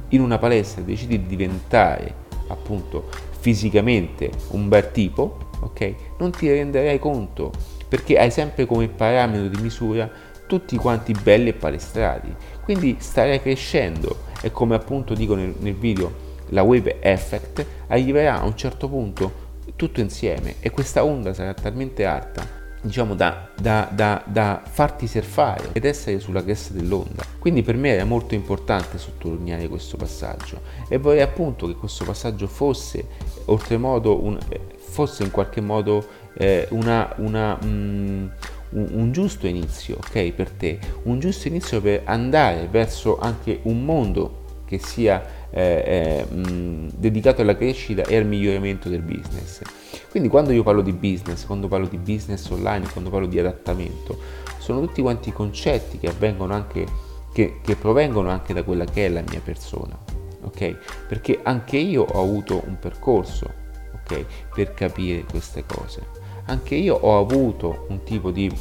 in 0.10 0.22
una 0.22 0.38
palestra 0.38 0.82
e 0.82 0.86
decidi 0.86 1.20
di 1.20 1.28
diventare 1.28 2.24
appunto 2.48 3.10
fisicamente 3.40 4.30
un 4.52 4.68
bel 4.68 4.92
tipo, 4.92 5.38
ok? 5.62 5.94
Non 6.20 6.32
ti 6.32 6.50
renderai 6.50 7.00
conto 7.00 7.52
perché 7.88 8.18
hai 8.18 8.32
sempre 8.32 8.66
come 8.66 8.88
parametro 8.88 9.48
di 9.48 9.62
misura 9.62 10.10
tutti 10.48 10.76
quanti 10.78 11.14
belli 11.14 11.50
e 11.50 11.54
palestrati. 11.54 12.34
Quindi 12.66 12.98
starei 13.00 13.40
crescendo 13.40 14.24
e 14.42 14.52
come 14.52 14.76
appunto 14.76 15.14
dico 15.14 15.36
nel, 15.36 15.54
nel 15.60 15.76
video, 15.76 16.24
la 16.50 16.64
wave 16.64 17.00
effect 17.00 17.66
arriverà 17.88 18.42
a 18.42 18.46
un 18.46 18.58
certo 18.58 18.90
punto 18.90 19.44
tutto 19.76 20.02
insieme 20.02 20.56
e 20.60 20.72
questa 20.72 21.04
onda 21.04 21.34
sarà 21.34 21.54
talmente 21.54 22.06
alta 22.06 22.64
diciamo 22.82 23.16
da, 23.16 23.50
da, 23.60 23.90
da, 23.92 24.24
da, 24.26 24.62
farti 24.64 25.08
surfare 25.08 25.70
ed 25.74 25.86
essere 25.86 26.20
sulla 26.20 26.44
cresta 26.44 26.74
dell'onda. 26.74 27.24
Quindi 27.40 27.64
per 27.64 27.76
me 27.76 27.90
era 27.90 28.06
molto 28.06 28.36
importante 28.36 28.98
sottolineare 28.98 29.68
questo 29.68 29.98
passaggio 29.98 30.62
e 30.88 30.98
vorrei 30.98 31.22
appunto 31.22 31.68
che 31.68 31.74
questo 31.74 32.06
passaggio 32.06 32.48
fosse 32.48 33.08
oltremodo 33.46 34.24
un, 34.24 34.38
fosse 34.78 35.24
in 35.24 35.32
qualche 35.32 35.62
modo 35.62 36.06
eh, 36.38 36.68
una, 36.72 37.12
una, 37.18 37.58
mm, 37.64 38.28
un, 38.76 38.88
un 38.92 39.12
giusto 39.12 39.48
inizio, 39.48 39.98
ok, 39.98 40.32
per 40.32 40.52
te, 40.52 40.80
un 41.04 41.20
giusto 41.20 41.48
inizio 41.48 41.82
per 41.82 42.02
andare 42.06 42.68
verso 42.70 43.18
anche 43.18 43.60
un 43.64 43.84
mondo 43.84 44.44
che 44.66 44.80
sia 44.80 45.24
eh, 45.50 46.26
eh, 46.30 46.34
mh, 46.34 46.92
dedicato 46.96 47.42
alla 47.42 47.56
crescita 47.56 48.04
e 48.04 48.18
al 48.18 48.26
miglioramento 48.26 48.90
del 48.90 49.02
business. 49.02 49.62
Quindi 50.10 50.30
quando 50.30 50.52
io 50.52 50.64
parlo 50.64 50.82
di 50.82 50.92
business, 50.92 51.46
quando 51.46 51.68
parlo 51.68 51.88
di 51.88 51.98
business 51.98 52.50
online, 52.50 52.88
quando 52.92 53.10
parlo 53.10 53.28
di 53.28 53.40
adattamento, 53.40 54.18
sono 54.58 54.82
tutti 54.82 55.02
quanti 55.02 55.32
concetti 55.32 55.98
che 55.98 56.08
avvengono 56.08 56.54
anche, 56.54 56.86
che, 57.34 57.60
che 57.62 57.76
provengono 57.76 58.30
anche 58.30 58.54
da 58.54 58.64
quella 58.64 58.86
che 58.86 59.06
è 59.06 59.10
la 59.10 59.24
mia 59.28 59.42
persona, 59.44 59.98
ok? 60.42 60.78
Perché 61.08 61.40
anche 61.44 61.78
io 61.78 62.04
ho 62.04 62.22
avuto 62.22 62.64
un 62.66 62.78
percorso, 62.80 63.54
ok, 63.94 64.26
per 64.54 64.74
capire 64.74 65.24
queste 65.30 65.64
cose 65.66 66.25
anche 66.46 66.76
io 66.76 66.96
ho 66.96 67.20
avuto 67.20 67.86
un 67.90 68.04
tipo 68.04 68.32
di, 68.32 68.52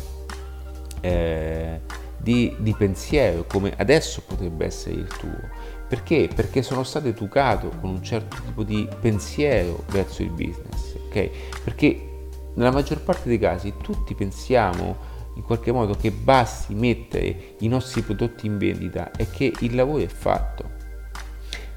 eh, 1.00 1.80
di, 2.16 2.54
di 2.58 2.74
pensiero 2.74 3.44
come 3.44 3.74
adesso 3.76 4.22
potrebbe 4.26 4.66
essere 4.66 4.96
il 4.96 5.06
tuo. 5.06 5.72
Perché? 5.86 6.28
Perché 6.34 6.62
sono 6.62 6.82
stato 6.82 7.08
educato 7.08 7.68
con 7.80 7.90
un 7.90 8.02
certo 8.02 8.36
tipo 8.42 8.62
di 8.62 8.88
pensiero 9.00 9.84
verso 9.90 10.22
il 10.22 10.30
business, 10.30 10.96
ok? 11.06 11.30
Perché 11.62 12.08
nella 12.54 12.70
maggior 12.70 13.00
parte 13.00 13.28
dei 13.28 13.38
casi 13.38 13.74
tutti 13.82 14.14
pensiamo 14.14 15.12
in 15.36 15.42
qualche 15.42 15.72
modo 15.72 15.94
che 15.94 16.10
basti 16.10 16.74
mettere 16.74 17.56
i 17.58 17.68
nostri 17.68 18.02
prodotti 18.02 18.46
in 18.46 18.56
vendita 18.56 19.10
e 19.10 19.28
che 19.28 19.52
il 19.60 19.74
lavoro 19.74 20.02
è 20.02 20.08
fatto. 20.08 20.70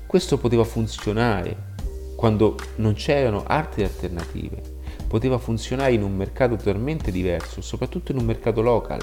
Questo 0.05 0.37
poteva 0.37 0.63
funzionare 0.63 1.73
quando 2.15 2.55
non 2.77 2.93
c'erano 2.93 3.43
altre 3.45 3.83
alternative 3.83 4.76
poteva 5.07 5.37
funzionare 5.37 5.93
in 5.93 6.03
un 6.03 6.15
mercato 6.15 6.55
totalmente 6.55 7.11
diverso, 7.11 7.61
soprattutto 7.61 8.11
in 8.11 8.19
un 8.19 8.25
mercato 8.25 8.61
local. 8.61 9.01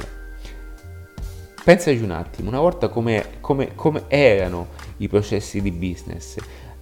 Pensaci 1.65 2.03
un 2.03 2.11
attimo, 2.11 2.51
una 2.51 2.61
volta 2.61 2.89
come, 2.89 3.39
come, 3.41 3.75
come 3.75 4.05
erano 4.09 4.69
i 4.99 5.09
processi 5.09 5.63
di 5.63 5.71
business. 5.73 6.37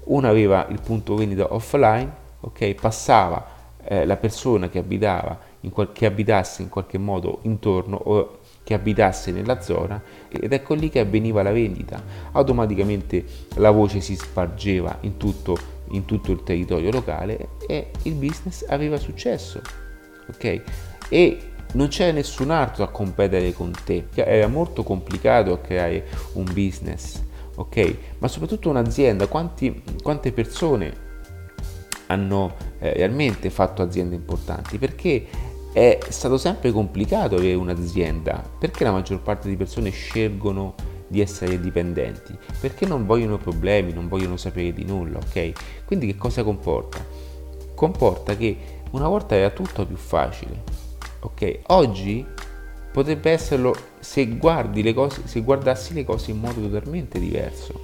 Uno 0.05 0.29
aveva 0.29 0.67
il 0.71 0.81
punto 0.81 1.15
vendita 1.15 1.55
offline, 1.55 2.11
ok, 2.41 2.75
passava 2.75 3.47
eh, 3.85 4.05
la 4.05 4.17
persona 4.17 4.69
che 4.69 4.79
abitava, 4.79 5.39
in 5.61 5.71
qual- 5.71 5.93
che 5.93 6.07
abitasse 6.07 6.63
in 6.63 6.69
qualche 6.69 6.99
modo 6.99 7.39
intorno 7.43 7.97
o 7.97 8.39
che 8.65 8.75
abitasse 8.75 9.33
nella 9.33 9.61
zona 9.61 10.01
ed 10.29 10.53
ecco 10.53 10.75
lì 10.75 10.89
che 10.89 11.01
avveniva 11.01 11.43
la 11.43 11.53
vendita. 11.53 12.03
Automaticamente 12.33 13.25
la 13.57 13.71
voce 13.71 14.01
si 14.01 14.17
spargeva 14.17 14.99
in 15.01 15.17
tutto 15.17 15.72
in 15.93 16.05
tutto 16.05 16.33
il 16.33 16.43
territorio 16.43 16.91
locale 16.91 17.51
e 17.67 17.91
il 18.03 18.15
business 18.15 18.65
aveva 18.69 18.99
successo. 18.99 19.61
Ok? 20.29 20.63
E 21.09 21.39
non 21.73 21.89
c'era 21.89 22.13
nessun 22.13 22.51
altro 22.51 22.85
a 22.85 22.89
competere 22.89 23.53
con 23.53 23.73
te, 23.85 24.07
era 24.15 24.47
molto 24.47 24.83
complicato 24.83 25.61
creare 25.61 26.07
un 26.35 26.45
business, 26.45 27.23
ok? 27.57 27.97
Ma 28.19 28.29
soprattutto 28.29 28.69
un'azienda, 28.69 29.27
quanti, 29.27 29.83
quante 30.03 30.33
persone 30.33 31.11
hanno 32.07 32.55
eh, 32.79 32.93
realmente 32.93 33.49
fatto 33.49 33.83
aziende 33.83 34.15
importanti? 34.15 34.79
Perché 34.79 35.27
è 35.73 35.99
stato 36.09 36.37
sempre 36.37 36.71
complicato 36.73 37.37
avere 37.37 37.55
un'azienda, 37.55 38.43
perché 38.59 38.85
la 38.85 38.93
maggior 38.93 39.21
parte 39.21 39.49
di 39.49 39.57
persone 39.57 39.89
scelgono 39.91 40.75
di 41.13 41.21
essere 41.21 41.61
dipendenti, 41.61 42.35
perché 42.59 42.87
non 42.87 43.05
vogliono 43.05 43.37
problemi, 43.37 43.93
non 43.93 44.09
vogliono 44.09 44.39
sapere 44.39 44.73
di 44.73 44.85
nulla, 44.85 45.19
ok? 45.19 45.85
Quindi 45.85 46.07
che 46.07 46.17
cosa 46.17 46.43
comporta? 46.43 47.05
Comporta 47.75 48.35
che 48.35 48.57
una 48.93 49.09
volta 49.09 49.35
era 49.35 49.51
tutto 49.51 49.85
più 49.85 49.97
facile, 49.97 50.63
ok? 51.21 51.59
Oggi 51.67 52.27
potrebbe 52.91 53.31
esserlo 53.31 53.77
se 54.01 54.27
guardi 54.39 54.83
le 54.83 54.95
cose, 54.95 55.21
se 55.27 55.43
guardassi 55.43 55.93
le 55.93 56.05
cose 56.05 56.31
in 56.31 56.39
modo 56.39 56.63
totalmente 56.63 57.21
diverso. 57.21 57.79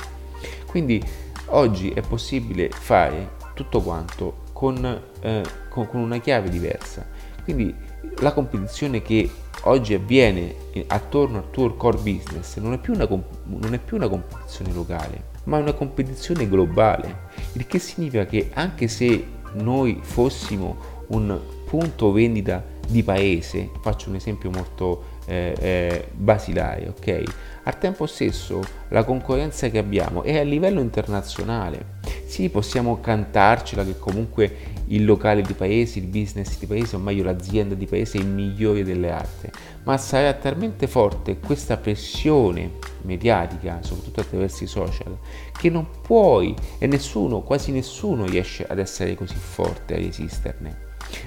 Quindi 0.67 1.03
oggi 1.49 1.91
è 1.91 2.01
possibile 2.01 2.71
fare 2.71 3.37
tutto 3.53 3.83
quanto 3.83 4.45
con, 4.55 5.03
eh, 5.21 5.43
con, 5.69 5.87
con 5.87 6.01
una 6.01 6.19
chiave 6.19 6.49
diversa. 6.49 7.07
Quindi 7.45 7.75
la 8.21 8.33
competizione 8.33 9.03
che 9.03 9.31
oggi 9.69 9.95
avviene 9.95 10.55
attorno 10.89 11.39
al 11.39 11.51
tuo 11.51 11.75
core 11.75 11.99
business 11.99 12.57
non 12.59 12.73
è 12.73 12.79
più 12.79 12.95
una, 12.95 13.07
non 13.09 13.75
è 13.75 13.79
più 13.79 13.97
una 13.97 14.09
competizione 14.09 14.73
locale, 14.73 15.23
ma 15.45 15.59
una 15.59 15.73
competizione 15.73 16.49
globale, 16.49 17.27
il 17.53 17.67
che 17.67 17.79
significa 17.79 18.27
che 18.27 18.51
anche 18.55 18.89
se 18.89 19.25
noi 19.55 19.99
fossimo 20.03 20.77
un 21.09 21.39
punto 21.67 22.13
vendita 22.13 22.65
di 22.87 23.03
paese, 23.03 23.71
faccio 23.83 24.09
un 24.09 24.17
esempio 24.17 24.51
molto 24.51 25.17
eh, 25.27 25.55
eh, 25.59 26.09
basilare, 26.13 26.89
ok? 26.89 27.23
Al 27.65 27.79
tempo 27.79 28.07
stesso 28.07 28.63
la 28.89 29.05
concorrenza 29.05 29.69
che 29.69 29.79
abbiamo 29.79 30.23
è 30.23 30.39
a 30.39 30.43
livello 30.43 30.81
internazionale. 30.81 31.97
Sì, 32.29 32.51
possiamo 32.51 33.01
cantarcela 33.01 33.87
che 33.87 33.99
comunque 33.99 34.55
il 34.89 35.07
locale 35.07 35.41
di 35.41 35.55
paese, 35.55 35.99
il 35.99 36.05
business 36.05 36.59
di 36.59 36.67
paese, 36.67 36.97
o 36.97 36.99
meglio 36.99 37.25
l'azienda 37.25 37.75
di 37.75 37.87
paese 37.87 38.19
è 38.19 38.21
il 38.21 38.27
migliore 38.27 38.85
delle 38.85 39.11
altre, 39.11 39.51
ma 39.85 39.97
sarà 39.97 40.35
talmente 40.35 40.87
forte 40.87 41.39
questa 41.39 41.79
pressione 41.79 42.73
mediatica, 43.03 43.79
soprattutto 43.81 44.21
attraverso 44.21 44.63
i 44.63 44.67
social, 44.67 45.17
che 45.59 45.71
non 45.71 45.87
puoi 46.03 46.55
e 46.77 46.87
nessuno, 46.87 47.41
quasi 47.41 47.73
nessuno 47.73 48.27
riesce 48.27 48.67
ad 48.69 48.79
essere 48.79 49.15
così 49.15 49.35
forte 49.35 49.95
a 49.95 49.97
resisterne. 49.97 50.77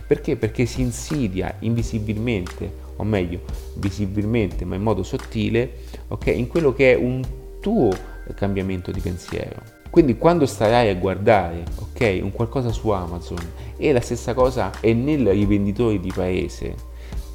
Perché? 0.05 0.35
Perché 0.35 0.67
si 0.67 0.81
insidia 0.81 1.55
invisibilmente, 1.61 2.71
o 2.97 3.03
meglio, 3.03 3.41
visibilmente, 3.77 4.65
ma 4.65 4.75
in 4.75 4.83
modo 4.83 5.01
sottile, 5.01 5.77
ok, 6.09 6.27
in 6.27 6.47
quello 6.47 6.73
che 6.73 6.93
è 6.93 6.95
un 6.95 7.21
tuo 7.59 7.89
cambiamento 8.35 8.91
di 8.91 8.99
pensiero. 8.99 9.80
Quindi 9.91 10.17
quando 10.17 10.45
starai 10.45 10.89
a 10.89 10.95
guardare, 10.95 11.65
ok, 11.75 12.19
un 12.23 12.31
qualcosa 12.31 12.71
su 12.71 12.89
Amazon 12.89 13.39
e 13.75 13.91
la 13.91 13.99
stessa 13.99 14.33
cosa 14.33 14.71
è 14.79 14.93
nel 14.93 15.27
rivenditore 15.27 15.99
di 15.99 16.13
paese, 16.15 16.73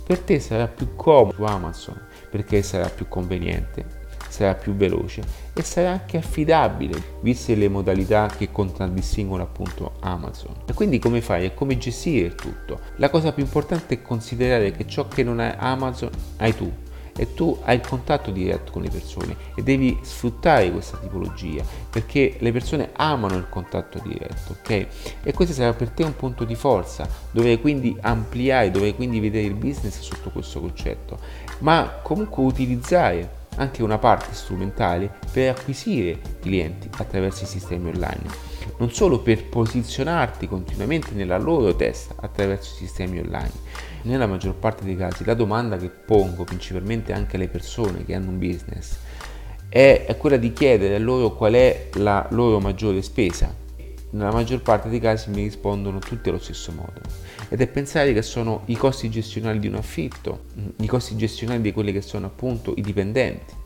per 0.07 0.21
te 0.21 0.41
sarà 0.41 0.67
più 0.67 0.97
comodo 0.97 1.35
su 1.35 1.43
Amazon 1.43 2.01
perché 2.31 2.63
sarà 2.63 2.89
più 2.89 3.09
conveniente, 3.09 3.85
sarà 4.31 4.55
più 4.55 4.75
veloce 4.75 5.23
e 5.53 5.63
sarà 5.63 5.91
anche 5.91 6.17
affidabile, 6.17 7.19
viste 7.21 7.55
le 7.55 7.69
modalità 7.69 8.27
che 8.35 8.51
contraddistinguono 8.51 9.43
appunto 9.43 9.93
Amazon. 10.01 10.55
E 10.67 10.73
quindi 10.73 10.99
come 10.99 11.21
fai? 11.21 11.45
E 11.45 11.53
come 11.53 11.77
gestire 11.77 12.27
il 12.27 12.37
tutto? 12.37 12.81
La 12.97 13.11
cosa 13.11 13.35
più 13.35 13.43
importante 13.43 13.97
è 13.97 14.03
considerare 14.03 14.73
che 14.73 14.87
ciò 14.87 15.09
che 15.09 15.23
non 15.23 15.43
è 15.43 15.57
Amazon 15.59 16.09
hai 16.39 16.57
tu 16.57 16.73
e 17.17 17.35
tu 17.35 17.59
hai 17.65 17.77
il 17.77 17.87
contatto 17.87 18.31
diretto 18.31 18.73
con 18.73 18.83
le 18.83 18.91
persone 18.91 19.37
e 19.55 19.63
devi 19.63 19.99
sfruttare 20.03 20.71
questa 20.71 20.99
tipologia 20.99 21.65
perché 21.91 22.37
le 22.39 22.53
persone 22.53 22.91
amano 22.93 23.37
il 23.37 23.49
contatto 23.49 24.01
diretto, 24.03 24.57
ok? 24.59 24.87
E 25.23 25.33
questo 25.33 25.55
sarà 25.55 25.73
per 25.73 25.91
te 25.91 26.05
un 26.05 26.15
punto 26.15 26.45
di 26.45 26.55
forza, 26.55 27.09
dove 27.31 27.59
quindi 27.61 27.97
ampliare, 28.01 28.71
dove 28.71 28.95
quindi 28.95 29.21
vedere 29.21 29.47
il 29.47 29.55
business 29.55 30.01
sotto 30.01 30.31
questo 30.31 30.61
concetto, 30.61 31.19
ma 31.59 32.01
comunque 32.03 32.45
utilizzare 32.45 33.45
anche 33.57 33.83
una 33.83 33.99
parte 33.99 34.35
strumentale 34.35 35.11
per 35.33 35.51
acquisire 35.51 36.19
clienti 36.41 36.91
attraverso 36.99 37.45
i 37.45 37.47
sistemi 37.47 37.89
online 37.89 38.55
non 38.79 38.91
solo 38.91 39.21
per 39.21 39.45
posizionarti 39.45 40.49
continuamente 40.49 41.15
nella 41.15 41.39
loro 41.39 41.75
testa 41.75 42.15
attraverso 42.21 42.75
i 42.75 42.79
sistemi 42.79 43.19
online. 43.19 43.53
Nella 44.07 44.29
maggior 44.29 44.55
parte 44.55 44.85
dei 44.85 44.97
casi 44.97 45.25
la 45.25 45.35
domanda 45.35 45.77
che 45.77 45.89
pongo 45.89 46.45
principalmente 46.45 47.13
anche 47.13 47.35
alle 47.35 47.49
persone 47.49 48.05
che 48.05 48.15
hanno 48.15 48.31
un 48.31 48.39
business 48.39 48.97
è, 49.69 50.05
è 50.07 50.17
quella 50.17 50.37
di 50.37 50.53
chiedere 50.53 50.95
a 50.95 50.99
loro 51.01 51.35
qual 51.35 51.55
è 51.55 51.89
la 51.95 52.25
loro 52.31 52.61
maggiore 52.61 53.03
spesa. 53.03 53.53
Nella 54.11 54.31
maggior 54.31 54.63
parte 54.63 54.89
dei 54.89 55.01
casi 55.01 55.31
mi 55.31 55.43
rispondono 55.43 55.99
tutti 55.99 56.29
allo 56.29 56.39
stesso 56.39 56.71
modo 56.71 57.01
ed 57.49 57.61
è 57.61 57.67
pensare 57.67 58.13
che 58.13 58.23
sono 58.23 58.63
i 58.67 58.77
costi 58.77 59.11
gestionali 59.11 59.59
di 59.59 59.67
un 59.67 59.75
affitto, 59.75 60.45
i 60.77 60.87
costi 60.87 61.17
gestionali 61.17 61.61
di 61.61 61.73
quelli 61.73 61.91
che 61.93 62.01
sono 62.01 62.27
appunto 62.27 62.75
i 62.77 62.83
dipendenti 62.83 63.65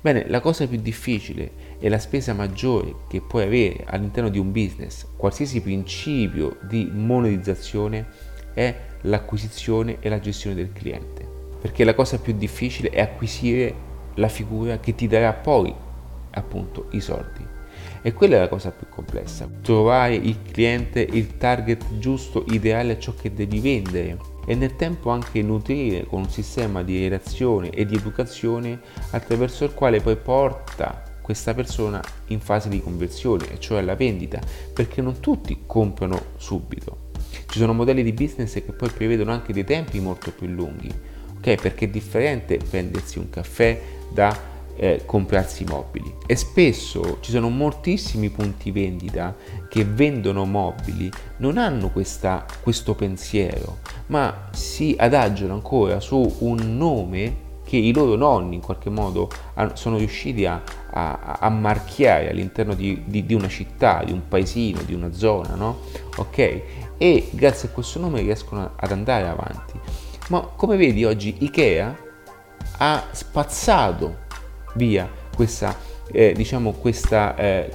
Bene, 0.00 0.28
la 0.28 0.40
cosa 0.40 0.66
più 0.66 0.80
difficile 0.80 1.76
e 1.78 1.88
la 1.88 1.98
spesa 1.98 2.34
maggiore 2.34 2.94
che 3.08 3.20
puoi 3.20 3.44
avere 3.44 3.84
all'interno 3.86 4.28
di 4.28 4.38
un 4.38 4.50
business, 4.50 5.06
qualsiasi 5.16 5.60
principio 5.60 6.58
di 6.62 6.90
monetizzazione, 6.92 8.06
è 8.54 8.74
l'acquisizione 9.02 9.96
e 10.00 10.08
la 10.08 10.20
gestione 10.20 10.56
del 10.56 10.72
cliente. 10.72 11.26
Perché 11.60 11.84
la 11.84 11.94
cosa 11.94 12.18
più 12.18 12.34
difficile 12.34 12.90
è 12.90 13.00
acquisire 13.00 13.90
la 14.14 14.28
figura 14.28 14.78
che 14.78 14.94
ti 14.94 15.06
darà 15.06 15.32
poi 15.32 15.74
appunto 16.30 16.88
i 16.90 17.00
soldi. 17.00 17.46
E 18.02 18.12
quella 18.12 18.36
è 18.36 18.40
la 18.40 18.48
cosa 18.48 18.70
più 18.70 18.88
complessa, 18.88 19.48
trovare 19.62 20.14
il 20.14 20.38
cliente, 20.50 21.00
il 21.00 21.36
target 21.36 21.98
giusto, 21.98 22.44
ideale 22.48 22.94
a 22.94 22.98
ciò 22.98 23.14
che 23.14 23.32
devi 23.32 23.60
vendere 23.60 24.18
e 24.44 24.54
nel 24.56 24.74
tempo 24.74 25.10
anche 25.10 25.40
nutrire 25.40 26.04
con 26.04 26.22
un 26.22 26.28
sistema 26.28 26.82
di 26.82 27.00
relazione 27.00 27.70
e 27.70 27.86
di 27.86 27.94
educazione 27.94 28.80
attraverso 29.10 29.64
il 29.64 29.72
quale 29.72 30.00
poi 30.00 30.16
porta 30.16 31.10
questa 31.22 31.54
persona 31.54 32.02
in 32.28 32.40
fase 32.40 32.68
di 32.68 32.82
conversione, 32.82 33.60
cioè 33.60 33.78
alla 33.78 33.94
vendita, 33.94 34.40
perché 34.74 35.00
non 35.00 35.20
tutti 35.20 35.62
comprano 35.64 36.20
subito. 36.36 37.11
Ci 37.46 37.58
sono 37.58 37.72
modelli 37.72 38.02
di 38.02 38.12
business 38.12 38.54
che 38.54 38.72
poi 38.72 38.90
prevedono 38.90 39.32
anche 39.32 39.52
dei 39.52 39.64
tempi 39.64 40.00
molto 40.00 40.30
più 40.30 40.46
lunghi, 40.46 40.90
ok? 41.36 41.60
Perché 41.60 41.86
è 41.86 41.88
differente 41.88 42.58
prendersi 42.58 43.18
un 43.18 43.30
caffè 43.30 43.80
da 44.10 44.50
eh, 44.76 45.02
comprarsi 45.04 45.64
mobili 45.64 46.12
e 46.26 46.34
spesso 46.34 47.18
ci 47.20 47.30
sono 47.30 47.50
moltissimi 47.50 48.30
punti 48.30 48.70
vendita 48.70 49.36
che 49.68 49.84
vendono 49.84 50.44
mobili 50.44 51.10
non 51.38 51.58
hanno 51.58 51.90
questa, 51.90 52.46
questo 52.62 52.94
pensiero 52.94 53.78
ma 54.06 54.48
si 54.52 54.94
adagiano 54.98 55.52
ancora 55.52 56.00
su 56.00 56.36
un 56.38 56.76
nome 56.76 57.50
che 57.64 57.76
i 57.76 57.92
loro 57.92 58.16
nonni 58.16 58.56
in 58.56 58.60
qualche 58.60 58.90
modo 58.90 59.30
sono 59.74 59.96
riusciti 59.98 60.44
a, 60.46 60.60
a, 60.92 61.38
a 61.40 61.48
marchiare 61.48 62.30
all'interno 62.30 62.74
di, 62.74 63.02
di, 63.06 63.24
di, 63.24 63.34
una 63.34 63.48
città, 63.48 64.02
di 64.04 64.12
un 64.12 64.28
paesino, 64.28 64.82
di 64.82 64.94
una 64.94 65.12
zona, 65.12 65.54
no? 65.54 65.80
Ok? 66.16 66.38
E 66.98 67.28
grazie 67.32 67.68
a 67.68 67.72
questo 67.72 67.98
nome 67.98 68.20
riescono 68.20 68.72
ad 68.76 68.92
andare 68.92 69.26
avanti. 69.26 69.78
Ma 70.28 70.40
come 70.40 70.76
vedi 70.76 71.04
oggi 71.04 71.36
Ikea 71.40 71.96
ha 72.78 73.04
spazzato 73.10 74.20
via 74.74 75.08
questa, 75.34 75.76
eh, 76.10 76.32
diciamo 76.32 76.72
questa, 76.72 77.34
eh, 77.36 77.70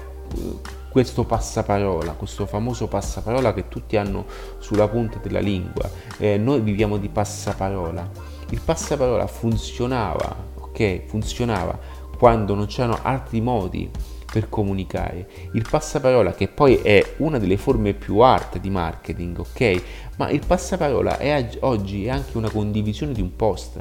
questo 0.90 1.24
passaparola, 1.26 2.14
questo 2.14 2.46
famoso 2.46 2.88
passaparola 2.88 3.54
che 3.54 3.68
tutti 3.68 3.98
hanno 3.98 4.26
sulla 4.60 4.88
punta 4.88 5.20
della 5.22 5.40
lingua. 5.40 5.90
Eh, 6.18 6.38
noi 6.38 6.62
viviamo 6.62 6.98
di 6.98 7.10
passaparola. 7.10 8.10
Il 8.50 8.62
passaparola 8.64 9.28
funzionava, 9.28 10.36
ok? 10.56 11.06
Funzionava 11.06 11.97
quando 12.18 12.56
non 12.56 12.66
c'erano 12.66 13.00
altri 13.02 13.42
modi 13.42 13.90
per 14.32 14.50
comunicare. 14.50 15.28
Il 15.54 15.66
passaparola, 15.70 16.34
che 16.34 16.48
poi 16.48 16.76
è 16.76 17.16
una 17.18 17.38
delle 17.38 17.58
forme 17.58 17.94
più 17.94 18.20
arte 18.20 18.60
di 18.60 18.70
marketing, 18.70 19.40
ok? 19.40 19.84
Ma 20.18 20.30
il 20.30 20.42
passaparola 20.46 21.18
è, 21.18 21.50
oggi 21.62 22.06
è 22.06 22.10
anche 22.10 22.38
una 22.38 22.50
condivisione 22.50 23.14
di 23.14 23.22
un 23.22 23.36
post 23.36 23.80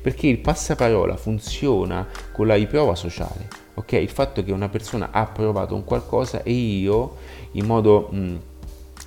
perché 0.00 0.26
il 0.26 0.38
passaparola 0.38 1.16
funziona 1.16 2.06
con 2.32 2.46
la 2.46 2.54
riprova 2.54 2.94
sociale, 2.94 3.48
ok? 3.74 3.92
Il 3.92 4.08
fatto 4.08 4.42
che 4.42 4.52
una 4.52 4.68
persona 4.68 5.10
ha 5.12 5.26
provato 5.26 5.74
un 5.74 5.84
qualcosa 5.84 6.42
e 6.42 6.52
io 6.52 7.16
in 7.52 7.66
modo 7.66 8.08
mh, 8.10 8.34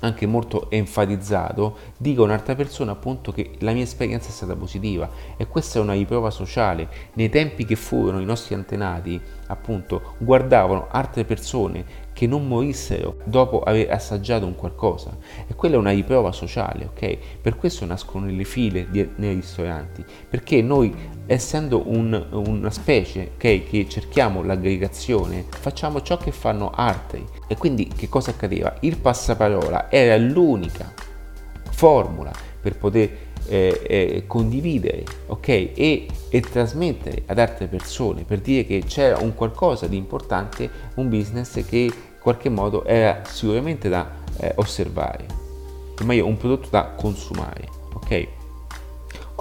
anche 0.00 0.26
molto 0.26 0.70
enfatizzato 0.70 1.76
dico 1.96 2.22
a 2.22 2.24
un'altra 2.26 2.54
persona 2.54 2.92
appunto 2.92 3.32
che 3.32 3.52
la 3.58 3.72
mia 3.72 3.82
esperienza 3.82 4.28
è 4.28 4.32
stata 4.32 4.56
positiva 4.56 5.08
e 5.36 5.46
questa 5.46 5.78
è 5.78 5.82
una 5.82 5.92
riprova 5.92 6.30
sociale. 6.30 6.88
Nei 7.14 7.28
tempi 7.28 7.64
che 7.64 7.76
furono 7.76 8.20
i 8.20 8.24
nostri 8.24 8.54
antenati 8.54 9.20
appunto 9.46 10.14
guardavano 10.18 10.88
altre 10.90 11.24
persone 11.24 11.84
che 12.12 12.26
non 12.26 12.46
morissero 12.46 13.18
dopo 13.24 13.60
aver 13.62 13.90
assaggiato 13.90 14.46
un 14.46 14.54
qualcosa 14.54 15.16
e 15.46 15.54
quella 15.54 15.76
è 15.76 15.78
una 15.78 15.90
riprova 15.90 16.32
sociale, 16.32 16.86
ok? 16.86 17.18
Per 17.40 17.56
questo 17.56 17.84
nascono 17.86 18.26
le 18.26 18.44
file 18.44 18.88
di, 18.90 19.08
nei 19.16 19.34
ristoranti, 19.34 20.04
perché 20.28 20.62
noi 20.62 20.94
essendo 21.26 21.82
un, 21.86 22.26
una 22.30 22.70
specie 22.70 23.32
okay, 23.34 23.64
che 23.64 23.88
cerchiamo 23.88 24.42
l'aggregazione, 24.42 25.44
facciamo 25.48 26.02
ciò 26.02 26.16
che 26.16 26.32
fanno 26.32 26.70
altri 26.74 27.24
e 27.46 27.56
quindi 27.56 27.88
che 27.88 28.08
cosa 28.08 28.30
accadeva? 28.30 28.74
Il 28.80 28.98
passaparola 28.98 29.90
era 29.90 30.16
l'unica 30.16 30.92
formula 31.70 32.30
per 32.60 32.76
poter 32.76 33.10
eh, 33.50 33.82
eh, 33.84 34.24
condividere 34.26 35.04
ok 35.26 35.48
e, 35.48 36.06
e, 36.28 36.40
trasmettere 36.40 37.24
ad 37.26 37.38
altre 37.38 37.66
persone 37.66 38.22
per 38.22 38.38
dire 38.38 38.64
che 38.64 38.84
c'era 38.86 39.18
un 39.18 39.34
qualcosa 39.34 39.88
di 39.88 39.96
importante 39.96 40.70
un 40.94 41.08
business 41.08 41.64
che 41.66 41.76
in 41.78 41.92
qualche 42.20 42.48
modo 42.48 42.84
era 42.84 43.22
sicuramente 43.26 43.88
da 43.88 44.08
eh, 44.38 44.52
osservare 44.56 45.26
ma 46.04 46.14
io 46.14 46.26
un 46.26 46.36
prodotto 46.36 46.68
da 46.70 46.92
consumare 46.96 47.68
ok 47.92 48.28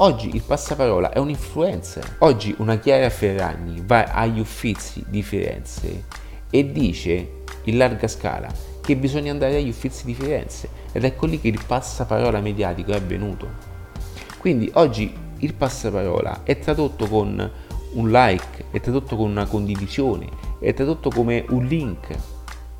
Oggi 0.01 0.33
il 0.33 0.41
passaparola 0.41 1.11
è 1.11 1.19
un 1.19 1.27
influencer. 1.27 2.15
Oggi 2.19 2.55
una 2.59 2.77
Chiara 2.77 3.09
Ferragni 3.09 3.83
va 3.85 4.05
agli 4.05 4.39
uffizi 4.39 5.03
di 5.09 5.21
Firenze 5.21 6.05
e 6.49 6.71
dice 6.71 7.41
in 7.65 7.77
larga 7.77 8.07
scala 8.07 8.49
che 8.81 8.95
bisogna 8.95 9.31
andare 9.31 9.57
agli 9.57 9.67
uffizi 9.67 10.05
di 10.05 10.13
Firenze 10.13 10.69
ed 10.93 11.03
ecco 11.03 11.25
lì 11.25 11.41
che 11.41 11.49
il 11.49 11.59
passaparola 11.67 12.39
mediatico 12.39 12.91
è 12.91 12.95
avvenuto. 12.95 13.78
Quindi 14.39 14.71
oggi 14.75 15.13
il 15.39 15.53
passaparola 15.53 16.43
è 16.43 16.57
tradotto 16.59 17.07
con 17.07 17.51
un 17.91 18.09
like, 18.09 18.65
è 18.71 18.79
tradotto 18.79 19.17
con 19.17 19.29
una 19.29 19.45
condivisione, 19.45 20.29
è 20.59 20.73
tradotto 20.73 21.09
come 21.09 21.43
un 21.49 21.65
link. 21.65 22.15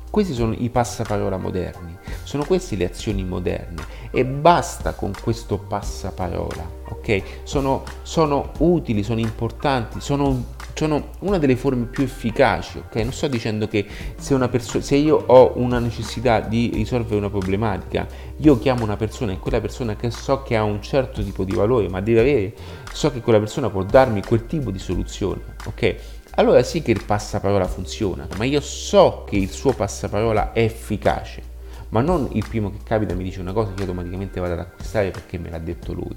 Questi 0.08 0.32
sono 0.32 0.54
i 0.56 0.70
passaparola 0.70 1.36
moderni, 1.36 1.96
sono 2.24 2.44
queste 2.44 2.76
le 2.76 2.86
azioni 2.86 3.22
moderne 3.24 3.84
e 4.10 4.24
basta 4.24 4.94
con 4.94 5.12
questo 5.22 5.58
passaparola, 5.58 6.68
ok? 6.88 7.22
Sono, 7.42 7.84
sono 8.02 8.52
utili, 8.60 9.02
sono 9.02 9.20
importanti, 9.20 10.00
sono 10.00 10.44
sono 10.80 11.10
una 11.20 11.36
delle 11.36 11.56
forme 11.56 11.84
più 11.84 12.04
efficaci, 12.04 12.78
ok? 12.78 12.94
Non 12.94 13.12
sto 13.12 13.28
dicendo 13.28 13.68
che 13.68 13.86
se, 14.16 14.34
perso- 14.48 14.80
se 14.80 14.96
io 14.96 15.22
ho 15.26 15.52
una 15.56 15.78
necessità 15.78 16.40
di 16.40 16.70
risolvere 16.72 17.16
una 17.16 17.28
problematica, 17.28 18.06
io 18.38 18.58
chiamo 18.58 18.84
una 18.84 18.96
persona 18.96 19.32
e 19.32 19.38
quella 19.38 19.60
persona 19.60 19.94
che 19.94 20.10
so 20.10 20.42
che 20.42 20.56
ha 20.56 20.62
un 20.62 20.80
certo 20.80 21.22
tipo 21.22 21.44
di 21.44 21.54
valore, 21.54 21.90
ma 21.90 22.00
deve 22.00 22.20
avere, 22.20 22.54
so 22.94 23.10
che 23.10 23.20
quella 23.20 23.38
persona 23.38 23.68
può 23.68 23.82
darmi 23.82 24.22
quel 24.22 24.46
tipo 24.46 24.70
di 24.70 24.78
soluzione, 24.78 25.42
ok? 25.66 25.96
Allora 26.36 26.62
sì 26.62 26.80
che 26.80 26.92
il 26.92 27.04
passaparola 27.04 27.66
funziona, 27.66 28.26
ma 28.38 28.44
io 28.44 28.62
so 28.62 29.24
che 29.28 29.36
il 29.36 29.50
suo 29.50 29.74
passaparola 29.74 30.54
è 30.54 30.62
efficace, 30.62 31.42
ma 31.90 32.00
non 32.00 32.26
il 32.32 32.46
primo 32.48 32.70
che 32.70 32.78
capita 32.84 33.14
mi 33.14 33.24
dice 33.24 33.40
una 33.40 33.52
cosa 33.52 33.72
che 33.74 33.82
io 33.82 33.88
automaticamente 33.88 34.40
vado 34.40 34.54
ad 34.54 34.60
acquistare 34.60 35.10
perché 35.10 35.36
me 35.36 35.50
l'ha 35.50 35.58
detto 35.58 35.92
lui. 35.92 36.16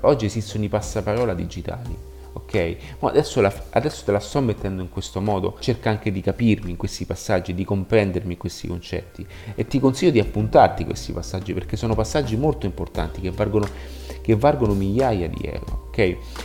Oggi 0.00 0.24
esistono 0.24 0.64
i 0.64 0.68
passaparola 0.68 1.32
digitali 1.32 2.09
ok? 2.50 2.76
Ma 2.98 3.10
adesso, 3.10 3.40
la, 3.40 3.52
adesso 3.70 4.04
te 4.04 4.10
la 4.10 4.18
sto 4.18 4.40
mettendo 4.40 4.82
in 4.82 4.90
questo 4.90 5.20
modo, 5.20 5.56
cerca 5.60 5.88
anche 5.88 6.10
di 6.10 6.20
capirmi 6.20 6.70
in 6.70 6.76
questi 6.76 7.04
passaggi, 7.04 7.54
di 7.54 7.64
comprendermi 7.64 8.36
questi 8.36 8.66
concetti 8.66 9.24
e 9.54 9.66
ti 9.66 9.78
consiglio 9.78 10.10
di 10.10 10.18
appuntarti 10.18 10.84
questi 10.84 11.12
passaggi 11.12 11.54
perché 11.54 11.76
sono 11.76 11.94
passaggi 11.94 12.36
molto 12.36 12.66
importanti 12.66 13.20
che 13.20 13.30
valgono, 13.30 13.68
che 14.20 14.34
valgono 14.34 14.74
migliaia 14.74 15.28
di 15.28 15.44
euro. 15.44 15.79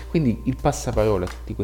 Quindi 0.10 0.42
il 0.46 0.56
passaparola, 0.60 1.26
tutte 1.26 1.56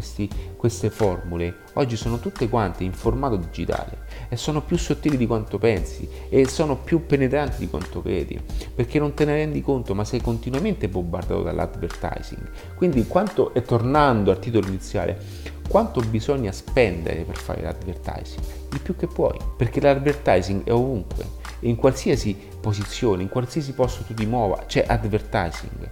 queste 0.58 0.90
formule, 0.90 1.56
oggi 1.74 1.96
sono 1.96 2.20
tutte 2.20 2.48
quante 2.50 2.84
in 2.84 2.94
formato 2.94 3.36
digitale 3.36 4.06
e 4.30 4.36
sono 4.36 4.62
più 4.62 4.78
sottili 4.78 5.18
di 5.18 5.28
quanto 5.28 5.58
pensi 5.58 6.08
e 6.30 6.48
sono 6.48 6.78
più 6.78 7.06
penetranti 7.06 7.60
di 7.60 7.70
quanto 7.70 8.02
vedi, 8.02 8.40
perché 8.74 9.00
non 9.00 9.14
te 9.14 9.26
ne 9.26 9.34
rendi 9.34 9.62
conto, 9.62 9.94
ma 9.94 10.06
sei 10.06 10.22
continuamente 10.22 10.88
bombardato 10.88 11.42
dall'advertising. 11.42 12.50
Quindi 12.76 13.06
quanto, 13.08 13.54
e 13.54 13.62
tornando 13.62 14.32
al 14.32 14.40
titolo 14.40 14.68
iniziale, 14.68 15.20
quanto 15.68 16.02
bisogna 16.02 16.52
spendere 16.52 17.24
per 17.24 17.38
fare 17.38 17.62
l'advertising? 17.62 18.44
Il 18.74 18.82
più 18.82 18.96
che 18.96 19.08
puoi, 19.08 19.38
perché 19.58 19.80
l'advertising 19.80 20.64
è 20.64 20.72
ovunque, 20.72 21.40
in 21.62 21.76
qualsiasi 21.76 22.36
posizione, 22.60 23.22
in 23.22 23.30
qualsiasi 23.30 23.74
posto 23.74 24.04
tu 24.04 24.14
ti 24.14 24.26
muova, 24.26 24.64
c'è 24.66 24.84
advertising. 24.88 25.90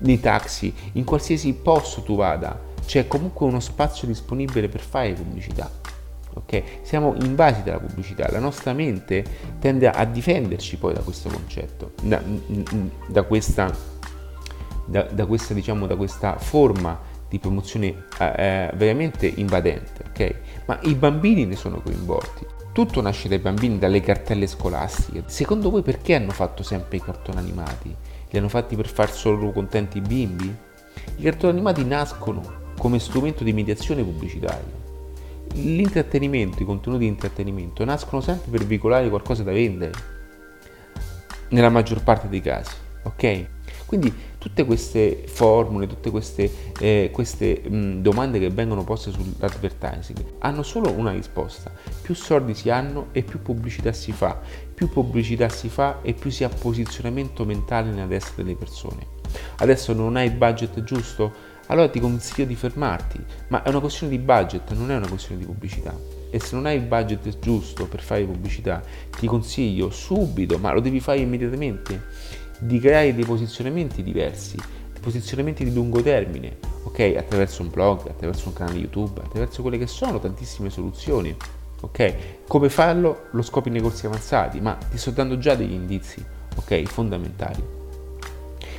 Nei 0.00 0.20
taxi, 0.20 0.72
in 0.92 1.04
qualsiasi 1.04 1.52
posto 1.54 2.02
tu 2.02 2.16
vada, 2.16 2.58
c'è 2.84 3.06
comunque 3.06 3.46
uno 3.46 3.60
spazio 3.60 4.06
disponibile 4.06 4.68
per 4.68 4.80
fare 4.80 5.12
pubblicità. 5.12 5.70
Okay? 6.32 6.62
Siamo 6.82 7.14
invasi 7.20 7.62
dalla 7.62 7.78
pubblicità, 7.78 8.28
la 8.30 8.38
nostra 8.38 8.72
mente 8.72 9.24
tende 9.58 9.88
a 9.88 10.04
difenderci 10.04 10.76
poi 10.76 10.94
da 10.94 11.00
questo 11.00 11.28
concetto, 11.28 11.92
da, 12.02 12.22
da 13.06 13.22
questa, 13.24 13.70
da, 14.86 15.02
da, 15.02 15.26
questa, 15.26 15.54
diciamo, 15.54 15.86
da 15.86 15.96
questa 15.96 16.38
forma 16.38 16.98
di 17.28 17.38
promozione 17.38 18.06
eh, 18.18 18.32
eh, 18.36 18.70
veramente 18.74 19.26
invadente. 19.26 20.04
Okay? 20.08 20.34
Ma 20.66 20.78
i 20.82 20.94
bambini 20.94 21.44
ne 21.46 21.56
sono 21.56 21.80
coinvolti. 21.80 22.46
Tutto 22.72 23.00
nasce 23.00 23.28
dai 23.28 23.38
bambini, 23.38 23.78
dalle 23.78 24.00
cartelle 24.00 24.46
scolastiche. 24.46 25.24
Secondo 25.26 25.70
voi 25.70 25.82
perché 25.82 26.14
hanno 26.14 26.30
fatto 26.30 26.62
sempre 26.62 26.98
i 26.98 27.02
cartoni 27.02 27.38
animati? 27.38 27.94
Li 28.30 28.38
hanno 28.38 28.48
fatti 28.48 28.76
per 28.76 28.88
far 28.88 29.10
solo 29.10 29.50
contenti 29.50 29.98
i 29.98 30.02
bimbi? 30.02 30.54
I 31.16 31.22
cartoni 31.22 31.52
animati 31.52 31.84
nascono 31.84 32.58
come 32.78 32.98
strumento 32.98 33.44
di 33.44 33.52
mediazione 33.52 34.02
pubblicitaria. 34.02 34.78
L'intrattenimento, 35.54 36.62
i 36.62 36.64
contenuti 36.66 37.02
di 37.02 37.10
intrattenimento 37.10 37.84
nascono 37.84 38.20
sempre 38.20 38.50
per 38.50 38.66
veicolare 38.66 39.08
qualcosa 39.08 39.42
da 39.42 39.52
vendere, 39.52 39.92
nella 41.48 41.68
maggior 41.68 42.02
parte 42.02 42.28
dei 42.28 42.40
casi, 42.40 42.74
ok? 43.02 43.46
Quindi 43.86 44.14
tutte 44.38 44.64
queste 44.64 45.24
formule, 45.26 45.88
tutte 45.88 46.10
queste, 46.10 46.48
eh, 46.78 47.10
queste 47.12 47.60
mh, 47.68 48.00
domande 48.00 48.38
che 48.38 48.48
vengono 48.48 48.84
poste 48.84 49.10
sull'advertising 49.10 50.24
hanno 50.38 50.62
solo 50.62 50.92
una 50.92 51.10
risposta. 51.10 51.72
Più 52.00 52.14
soldi 52.14 52.54
si 52.54 52.70
hanno 52.70 53.08
e 53.10 53.22
più 53.22 53.42
pubblicità 53.42 53.92
si 53.92 54.12
fa. 54.12 54.40
Più 54.80 54.88
pubblicità 54.88 55.50
si 55.50 55.68
fa 55.68 56.00
e 56.00 56.14
più 56.14 56.30
si 56.30 56.42
ha 56.42 56.48
posizionamento 56.48 57.44
mentale 57.44 57.90
nella 57.90 58.06
testa 58.06 58.32
delle 58.36 58.54
persone. 58.54 59.08
Adesso 59.58 59.92
non 59.92 60.16
hai 60.16 60.28
il 60.28 60.32
budget 60.32 60.82
giusto? 60.84 61.30
Allora 61.66 61.90
ti 61.90 62.00
consiglio 62.00 62.46
di 62.46 62.54
fermarti, 62.54 63.22
ma 63.48 63.62
è 63.62 63.68
una 63.68 63.80
questione 63.80 64.16
di 64.16 64.18
budget, 64.18 64.72
non 64.72 64.90
è 64.90 64.96
una 64.96 65.06
questione 65.06 65.38
di 65.38 65.44
pubblicità 65.44 65.94
e 66.30 66.40
se 66.40 66.54
non 66.54 66.64
hai 66.64 66.76
il 66.76 66.84
budget 66.84 67.40
giusto 67.40 67.88
per 67.88 68.00
fare 68.00 68.24
pubblicità, 68.24 68.82
ti 69.18 69.26
consiglio 69.26 69.90
subito, 69.90 70.56
ma 70.56 70.72
lo 70.72 70.80
devi 70.80 70.98
fare 70.98 71.18
immediatamente, 71.18 72.04
di 72.58 72.78
creare 72.78 73.14
dei 73.14 73.26
posizionamenti 73.26 74.02
diversi, 74.02 74.56
posizionamenti 74.98 75.62
di 75.62 75.74
lungo 75.74 76.00
termine, 76.00 76.56
ok? 76.84 77.16
Attraverso 77.18 77.60
un 77.60 77.68
blog, 77.68 78.08
attraverso 78.08 78.48
un 78.48 78.54
canale 78.54 78.78
YouTube, 78.78 79.20
attraverso 79.20 79.60
quelle 79.60 79.76
che 79.76 79.86
sono 79.86 80.18
tantissime 80.18 80.70
soluzioni, 80.70 81.36
ok? 81.80 82.14
Come 82.46 82.68
farlo 82.68 83.26
lo 83.30 83.42
scopri 83.42 83.70
nei 83.70 83.80
corsi 83.80 84.06
avanzati, 84.06 84.60
ma 84.60 84.74
ti 84.74 84.98
sto 84.98 85.10
dando 85.10 85.38
già 85.38 85.54
degli 85.54 85.72
indizi, 85.72 86.24
ok? 86.56 86.82
Fondamentali. 86.82 87.78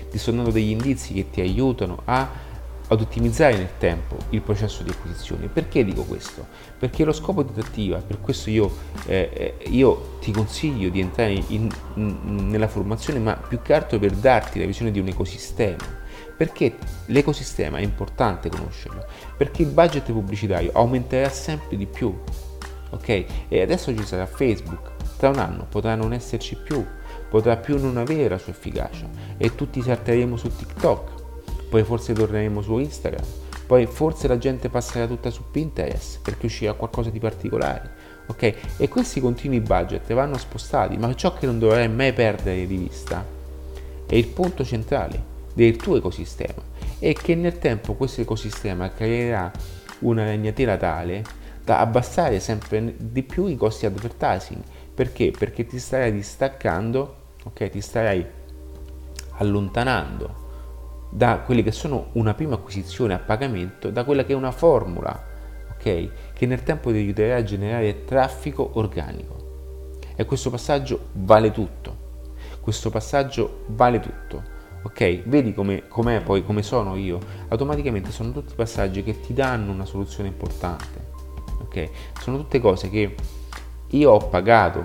Ti 0.10 0.18
sto 0.18 0.32
dando 0.32 0.52
degli 0.52 0.72
indizi 0.72 1.14
che 1.14 1.30
ti 1.30 1.42
aiutano 1.42 2.02
a 2.06 2.50
ad 2.92 3.00
ottimizzare 3.00 3.56
nel 3.56 3.70
tempo 3.78 4.18
il 4.32 4.42
processo 4.42 4.84
di 4.84 4.90
acquisizione. 4.90 5.48
Perché 5.48 5.86
dico 5.86 6.04
questo? 6.04 6.46
Perché 6.78 7.06
lo 7.06 7.14
scopo 7.14 7.42
di 7.42 7.54
Tattiva, 7.54 8.00
per 8.00 8.20
questo 8.20 8.50
io, 8.50 8.70
eh, 9.06 9.56
eh, 9.64 9.70
io 9.70 10.18
ti 10.20 10.32
consiglio 10.32 10.90
di 10.90 11.00
entrare 11.00 11.32
in, 11.32 11.70
in, 11.94 12.50
nella 12.50 12.68
formazione, 12.68 13.20
ma 13.20 13.34
più 13.36 13.62
che 13.62 13.74
altro 13.74 13.98
per 13.98 14.12
darti 14.12 14.60
la 14.60 14.66
visione 14.66 14.92
di 14.92 15.00
un 15.00 15.08
ecosistema. 15.08 16.00
Perché 16.36 16.76
l'ecosistema 17.06 17.78
è 17.78 17.82
importante 17.82 18.50
conoscerlo? 18.50 19.06
Perché 19.38 19.62
il 19.62 19.70
budget 19.70 20.12
pubblicitario 20.12 20.72
aumenterà 20.74 21.30
sempre 21.30 21.78
di 21.78 21.86
più. 21.86 22.14
Ok? 22.91 23.25
E 23.47 23.62
adesso 23.62 23.95
ci 23.95 24.04
sarà 24.04 24.25
Facebook, 24.25 24.91
tra 25.17 25.30
un 25.30 25.39
anno 25.39 25.65
potrà 25.69 25.95
non 25.95 26.13
esserci 26.13 26.56
più, 26.56 26.86
potrà 27.30 27.58
più 27.58 27.80
non 27.80 27.97
avere 27.97 28.30
la 28.30 28.38
sua 28.38 28.51
efficacia 28.51 29.10
e 29.38 29.56
tutti 29.56 29.82
salteremo 29.82 30.38
su 30.38 30.56
TikTok 30.56 31.19
poi 31.71 31.86
forse 31.86 32.12
torneremo 32.12 32.62
su 32.62 32.77
Instagram, 32.77 33.23
poi 33.65 33.86
forse 33.86 34.27
la 34.27 34.38
gente 34.38 34.67
passerà 34.67 35.08
tutta 35.08 35.30
su 35.30 35.43
Pinterest 35.49 36.19
perché 36.21 36.47
uscirà 36.47 36.73
qualcosa 36.73 37.10
di 37.10 37.19
particolare. 37.19 37.89
Ok? 38.27 38.54
E 38.75 38.89
questi 38.89 39.21
continui 39.21 39.62
budget 39.62 40.13
vanno 40.13 40.38
spostati, 40.38 40.97
ma 40.97 41.15
ciò 41.15 41.34
che 41.34 41.45
non 41.45 41.60
dovrai 41.60 41.88
mai 41.88 42.12
perdere 42.12 42.67
di 42.67 42.75
vista 42.75 43.25
è 44.06 44.15
il 44.15 44.27
punto 44.27 44.65
centrale 44.65 45.23
del 45.54 45.77
tuo 45.77 45.95
ecosistema 45.95 46.62
e 46.99 47.13
che 47.13 47.36
nel 47.36 47.58
tempo 47.58 47.93
questo 47.93 48.19
ecosistema 48.19 48.91
creerà 48.91 49.49
una 49.99 50.25
ragnatela 50.25 50.75
tale 50.75 51.23
da 51.63 51.80
abbassare 51.80 52.39
sempre 52.39 52.95
di 52.97 53.24
più 53.24 53.47
i 53.47 53.56
costi 53.56 53.86
advertising. 53.86 54.62
Perché? 54.93 55.32
Perché 55.38 55.65
ti 55.65 55.80
starai 55.80 56.12
distaccando, 56.12 57.15
ok? 57.43 57.69
Ti 57.69 57.82
starai 57.82 58.26
allontanando 59.38 60.39
da 61.10 61.39
quelle 61.39 61.63
che 61.63 61.71
sono 61.71 62.08
una 62.13 62.34
prima 62.34 62.56
acquisizione 62.56 63.13
a 63.13 63.19
pagamento, 63.19 63.89
da 63.89 64.04
quella 64.04 64.24
che 64.24 64.34
è 64.34 64.36
una 64.36 64.52
formula, 64.52 65.28
ok? 65.74 66.34
Che 66.34 66.45
nel 66.45 66.63
tempo 66.63 66.91
ti 66.91 66.97
aiuterà 66.97 67.38
a 67.38 67.43
generare 67.43 68.06
traffico 68.06 68.71
organico. 68.74 69.41
E 70.15 70.26
questo 70.26 70.50
passaggio 70.50 71.08
vale 71.13 71.52
tutto. 71.52 72.10
Questo 72.62 72.89
passaggio 72.89 73.63
vale 73.67 74.00
tutto. 74.00 74.60
Ok? 74.84 75.24
Vedi 75.26 75.54
come, 75.54 75.88
com'è 75.88 76.21
poi, 76.21 76.43
come 76.43 76.63
sono 76.63 76.95
io? 76.95 77.19
Automaticamente 77.50 78.12
sono 78.12 78.32
tutti 78.32 78.54
passaggi 78.56 79.04
che 79.04 79.19
ti 79.19 79.34
danno 79.34 79.71
una 79.71 79.86
soluzione 79.86 80.30
importante. 80.30 81.11
Ok? 81.71 81.89
Sono 82.19 82.38
tutte 82.38 82.60
cose 82.60 82.89
che 82.89 83.15
io 83.88 84.12
ho 84.12 84.27
pagato 84.27 84.84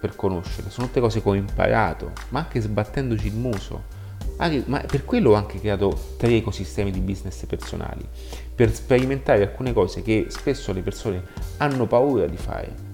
per 0.00 0.16
conoscere, 0.16 0.70
sono 0.70 0.88
tutte 0.88 1.00
cose 1.00 1.22
che 1.22 1.28
ho 1.28 1.34
imparato, 1.34 2.10
ma 2.30 2.40
anche 2.40 2.60
sbattendoci 2.60 3.28
il 3.28 3.34
muso 3.34 3.94
anche, 4.38 4.64
ma 4.66 4.80
per 4.80 5.04
quello 5.04 5.30
ho 5.30 5.34
anche 5.34 5.60
creato 5.60 5.98
tre 6.16 6.36
ecosistemi 6.36 6.90
di 6.90 7.00
business 7.00 7.44
personali, 7.46 8.06
per 8.54 8.74
sperimentare 8.74 9.42
alcune 9.42 9.72
cose 9.72 10.02
che 10.02 10.26
spesso 10.28 10.72
le 10.72 10.82
persone 10.82 11.22
hanno 11.58 11.86
paura 11.86 12.26
di 12.26 12.36
fare. 12.36 12.84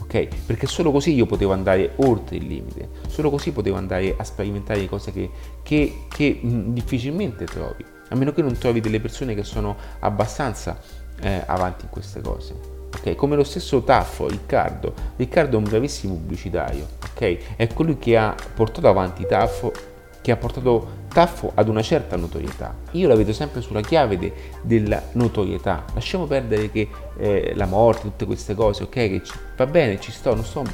Ok? 0.00 0.28
Perché 0.46 0.66
solo 0.66 0.90
così 0.90 1.12
io 1.14 1.26
potevo 1.26 1.52
andare 1.52 1.92
oltre 1.96 2.36
il 2.36 2.46
limite, 2.46 2.88
solo 3.08 3.30
così 3.30 3.52
potevo 3.52 3.76
andare 3.76 4.14
a 4.16 4.24
sperimentare 4.24 4.88
cose 4.88 5.12
che, 5.12 5.30
che, 5.62 6.04
che 6.08 6.40
difficilmente 6.42 7.44
trovi, 7.44 7.84
a 8.08 8.14
meno 8.16 8.32
che 8.32 8.42
non 8.42 8.56
trovi 8.56 8.80
delle 8.80 9.00
persone 9.00 9.34
che 9.34 9.44
sono 9.44 9.76
abbastanza 10.00 10.80
eh, 11.20 11.42
avanti 11.46 11.84
in 11.84 11.90
queste 11.90 12.20
cose. 12.20 12.76
Okay, 12.96 13.14
come 13.14 13.36
lo 13.36 13.44
stesso 13.44 13.82
Taffo, 13.82 14.28
Riccardo. 14.28 14.92
Riccardo 15.16 15.56
è 15.56 15.58
un 15.58 15.64
bravissimo 15.64 16.14
pubblicitario, 16.14 16.86
ok? 17.10 17.56
È 17.56 17.66
colui 17.68 17.98
che 17.98 18.16
ha 18.16 18.34
portato 18.54 18.88
avanti 18.88 19.26
Taffo 19.26 19.72
che 20.20 20.32
ha 20.32 20.36
portato 20.36 20.96
Taffo 21.08 21.52
ad 21.54 21.68
una 21.68 21.80
certa 21.80 22.16
notorietà. 22.16 22.74
Io 22.92 23.08
la 23.08 23.14
vedo 23.14 23.32
sempre 23.32 23.60
sulla 23.60 23.80
chiave 23.80 24.18
de, 24.18 24.32
della 24.62 25.02
notorietà. 25.12 25.84
Lasciamo 25.94 26.26
perdere 26.26 26.70
che 26.70 26.88
eh, 27.16 27.52
la 27.54 27.66
morte, 27.66 28.02
tutte 28.02 28.26
queste 28.26 28.54
cose, 28.54 28.82
ok? 28.82 28.90
Che 28.90 29.20
ci, 29.24 29.32
va 29.56 29.66
bene, 29.66 29.98
ci 30.00 30.12
sto, 30.12 30.34
non 30.34 30.44
sto 30.44 30.64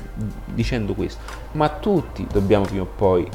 dicendo 0.47 0.95
questo, 0.95 1.21
ma 1.53 1.69
tutti 1.69 2.27
dobbiamo 2.31 2.65
prima 2.65 2.83
o 2.83 2.89
poi 2.97 3.29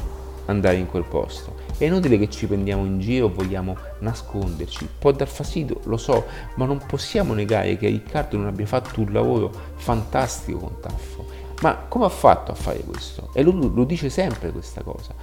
andare 0.46 0.76
in 0.76 0.86
quel 0.86 1.04
posto. 1.04 1.59
È 1.80 1.86
inutile 1.86 2.18
che 2.18 2.28
ci 2.28 2.46
prendiamo 2.46 2.84
in 2.84 3.00
giro 3.00 3.28
vogliamo 3.28 3.76
nasconderci. 4.00 4.86
Può 4.98 5.12
dar 5.12 5.28
fastidio, 5.28 5.80
lo 5.84 5.96
so, 5.96 6.26
ma 6.56 6.66
non 6.66 6.82
possiamo 6.86 7.32
negare 7.32 7.76
che 7.78 7.88
Riccardo 7.88 8.36
non 8.36 8.48
abbia 8.48 8.66
fatto 8.66 9.00
un 9.00 9.12
lavoro 9.12 9.50
fantastico 9.76 10.58
con 10.58 10.80
Taffo. 10.80 11.24
Ma 11.62 11.76
come 11.88 12.04
ha 12.04 12.10
fatto 12.10 12.52
a 12.52 12.54
fare 12.54 12.80
questo? 12.80 13.30
E 13.32 13.42
lui 13.42 13.70
lo 13.74 13.84
dice 13.84 14.10
sempre 14.10 14.50
questa 14.50 14.82
cosa 14.82 15.14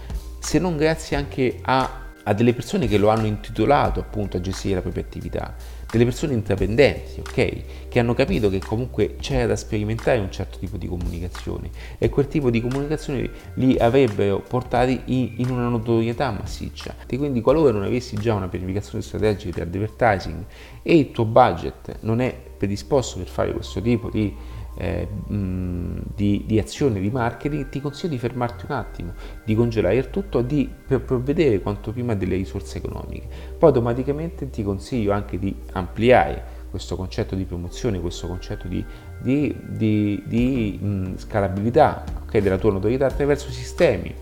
se 0.47 0.59
non 0.59 0.77
grazie 0.77 1.17
anche 1.17 1.59
a, 1.61 1.89
a 2.23 2.33
delle 2.33 2.53
persone 2.53 2.87
che 2.87 2.97
lo 2.97 3.09
hanno 3.09 3.25
intitolato 3.25 3.99
appunto 3.99 4.37
a 4.37 4.39
gestire 4.39 4.75
la 4.75 4.81
propria 4.81 5.03
attività, 5.03 5.55
delle 5.89 6.03
persone 6.03 6.33
intraprendenti, 6.33 7.19
ok? 7.19 7.87
Che 7.87 7.99
hanno 7.99 8.13
capito 8.13 8.49
che 8.49 8.59
comunque 8.59 9.15
c'era 9.19 9.45
da 9.45 9.55
sperimentare 9.55 10.19
un 10.19 10.31
certo 10.31 10.57
tipo 10.59 10.77
di 10.77 10.87
comunicazione 10.87 11.69
e 11.97 12.09
quel 12.09 12.27
tipo 12.27 12.49
di 12.49 12.61
comunicazione 12.61 13.29
li 13.55 13.77
avrebbero 13.77 14.41
portati 14.41 15.01
in, 15.05 15.33
in 15.37 15.49
una 15.49 15.67
notorietà 15.69 16.31
massiccia. 16.31 16.95
E 17.07 17.17
quindi 17.17 17.41
qualora 17.41 17.71
non 17.71 17.83
avessi 17.83 18.15
già 18.17 18.33
una 18.33 18.47
pianificazione 18.47 19.03
strategica 19.03 19.63
di 19.63 19.77
advertising 19.77 20.43
e 20.83 20.97
il 20.97 21.11
tuo 21.11 21.25
budget 21.25 21.99
non 22.01 22.19
è 22.19 22.35
predisposto 22.57 23.19
per 23.19 23.27
fare 23.27 23.53
questo 23.53 23.81
tipo 23.81 24.09
di 24.09 24.35
eh, 24.77 25.07
mh, 25.07 26.01
di, 26.15 26.43
di, 26.45 26.59
azione 26.59 26.99
di 26.99 27.09
marketing, 27.09 27.69
ti 27.69 27.81
consiglio 27.81 28.13
di 28.13 28.19
fermarti 28.19 28.65
un 28.69 28.71
attimo, 28.71 29.13
di 29.43 29.55
congelare 29.55 29.95
il 29.95 30.09
tutto 30.09 30.41
di, 30.41 30.69
provvedere 30.85 31.59
quanto 31.59 31.91
prima 31.91 32.15
delle 32.15 32.35
risorse 32.35 32.77
economiche. 32.77 33.27
Poi 33.57 33.69
automaticamente 33.69 34.49
ti 34.49 34.63
consiglio 34.63 35.11
anche 35.11 35.37
di 35.39 35.55
ampliare 35.73 36.55
questo 36.69 36.95
concetto 36.95 37.35
di 37.35 37.45
promozione, 37.45 37.99
questo 37.99 38.27
concetto 38.27 38.67
di, 38.67 38.83
di, 39.21 39.55
di, 39.67 40.23
di 40.25 40.79
mh, 40.81 41.17
scalabilità 41.17 42.03
okay, 42.23 42.41
della 42.41 42.57
tua 42.57 42.71
notorietà 42.71 43.07
attraverso 43.07 43.49
sistemi 43.51 44.13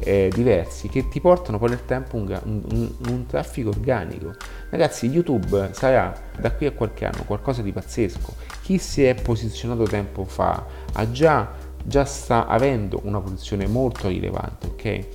eh, 0.00 0.30
diversi 0.32 0.88
che 0.88 1.08
ti 1.08 1.20
portano 1.20 1.58
poi 1.58 1.70
nel 1.70 1.84
tempo 1.84 2.16
un, 2.16 2.40
un, 2.44 2.90
un, 3.08 3.26
traffico 3.26 3.70
organico. 3.70 4.32
Ragazzi, 4.74 5.06
YouTube 5.06 5.68
sarà 5.70 6.12
da 6.36 6.50
qui 6.50 6.66
a 6.66 6.72
qualche 6.72 7.04
anno 7.04 7.22
qualcosa 7.22 7.62
di 7.62 7.70
pazzesco. 7.70 8.34
Chi 8.60 8.78
si 8.78 9.04
è 9.04 9.14
posizionato 9.14 9.84
tempo 9.84 10.24
fa 10.24 10.66
ha 10.94 11.10
già 11.12 11.48
già 11.80 12.04
sta 12.04 12.48
avendo 12.48 13.00
una 13.04 13.20
posizione 13.20 13.68
molto 13.68 14.08
rilevante, 14.08 14.66
ok? 14.66 14.84
E 14.84 15.06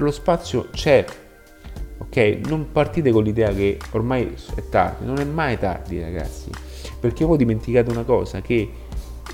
lo 0.00 0.10
spazio 0.10 0.66
c'è, 0.72 1.04
ok? 1.98 2.40
Non 2.46 2.72
partite 2.72 3.12
con 3.12 3.22
l'idea 3.22 3.52
che 3.52 3.78
ormai 3.92 4.34
è 4.56 4.68
tardi, 4.68 5.06
non 5.06 5.20
è 5.20 5.24
mai 5.24 5.60
tardi, 5.60 6.00
ragazzi, 6.00 6.50
perché 6.98 7.24
voi 7.24 7.36
dimenticate 7.36 7.92
una 7.92 8.02
cosa 8.02 8.40
che 8.40 8.68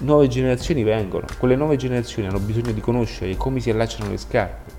nuove 0.01 0.29
generazioni 0.29 0.83
vengono, 0.83 1.25
quelle 1.39 1.57
nuove 1.57 1.77
generazioni 1.77 2.29
hanno 2.29 2.41
bisogno 2.41 2.73
di 2.73 2.83
conoscere 2.83 3.35
come 3.35 3.61
si 3.61 3.71
allacciano 3.71 4.11
le 4.11 4.19
scarpe, 4.19 4.73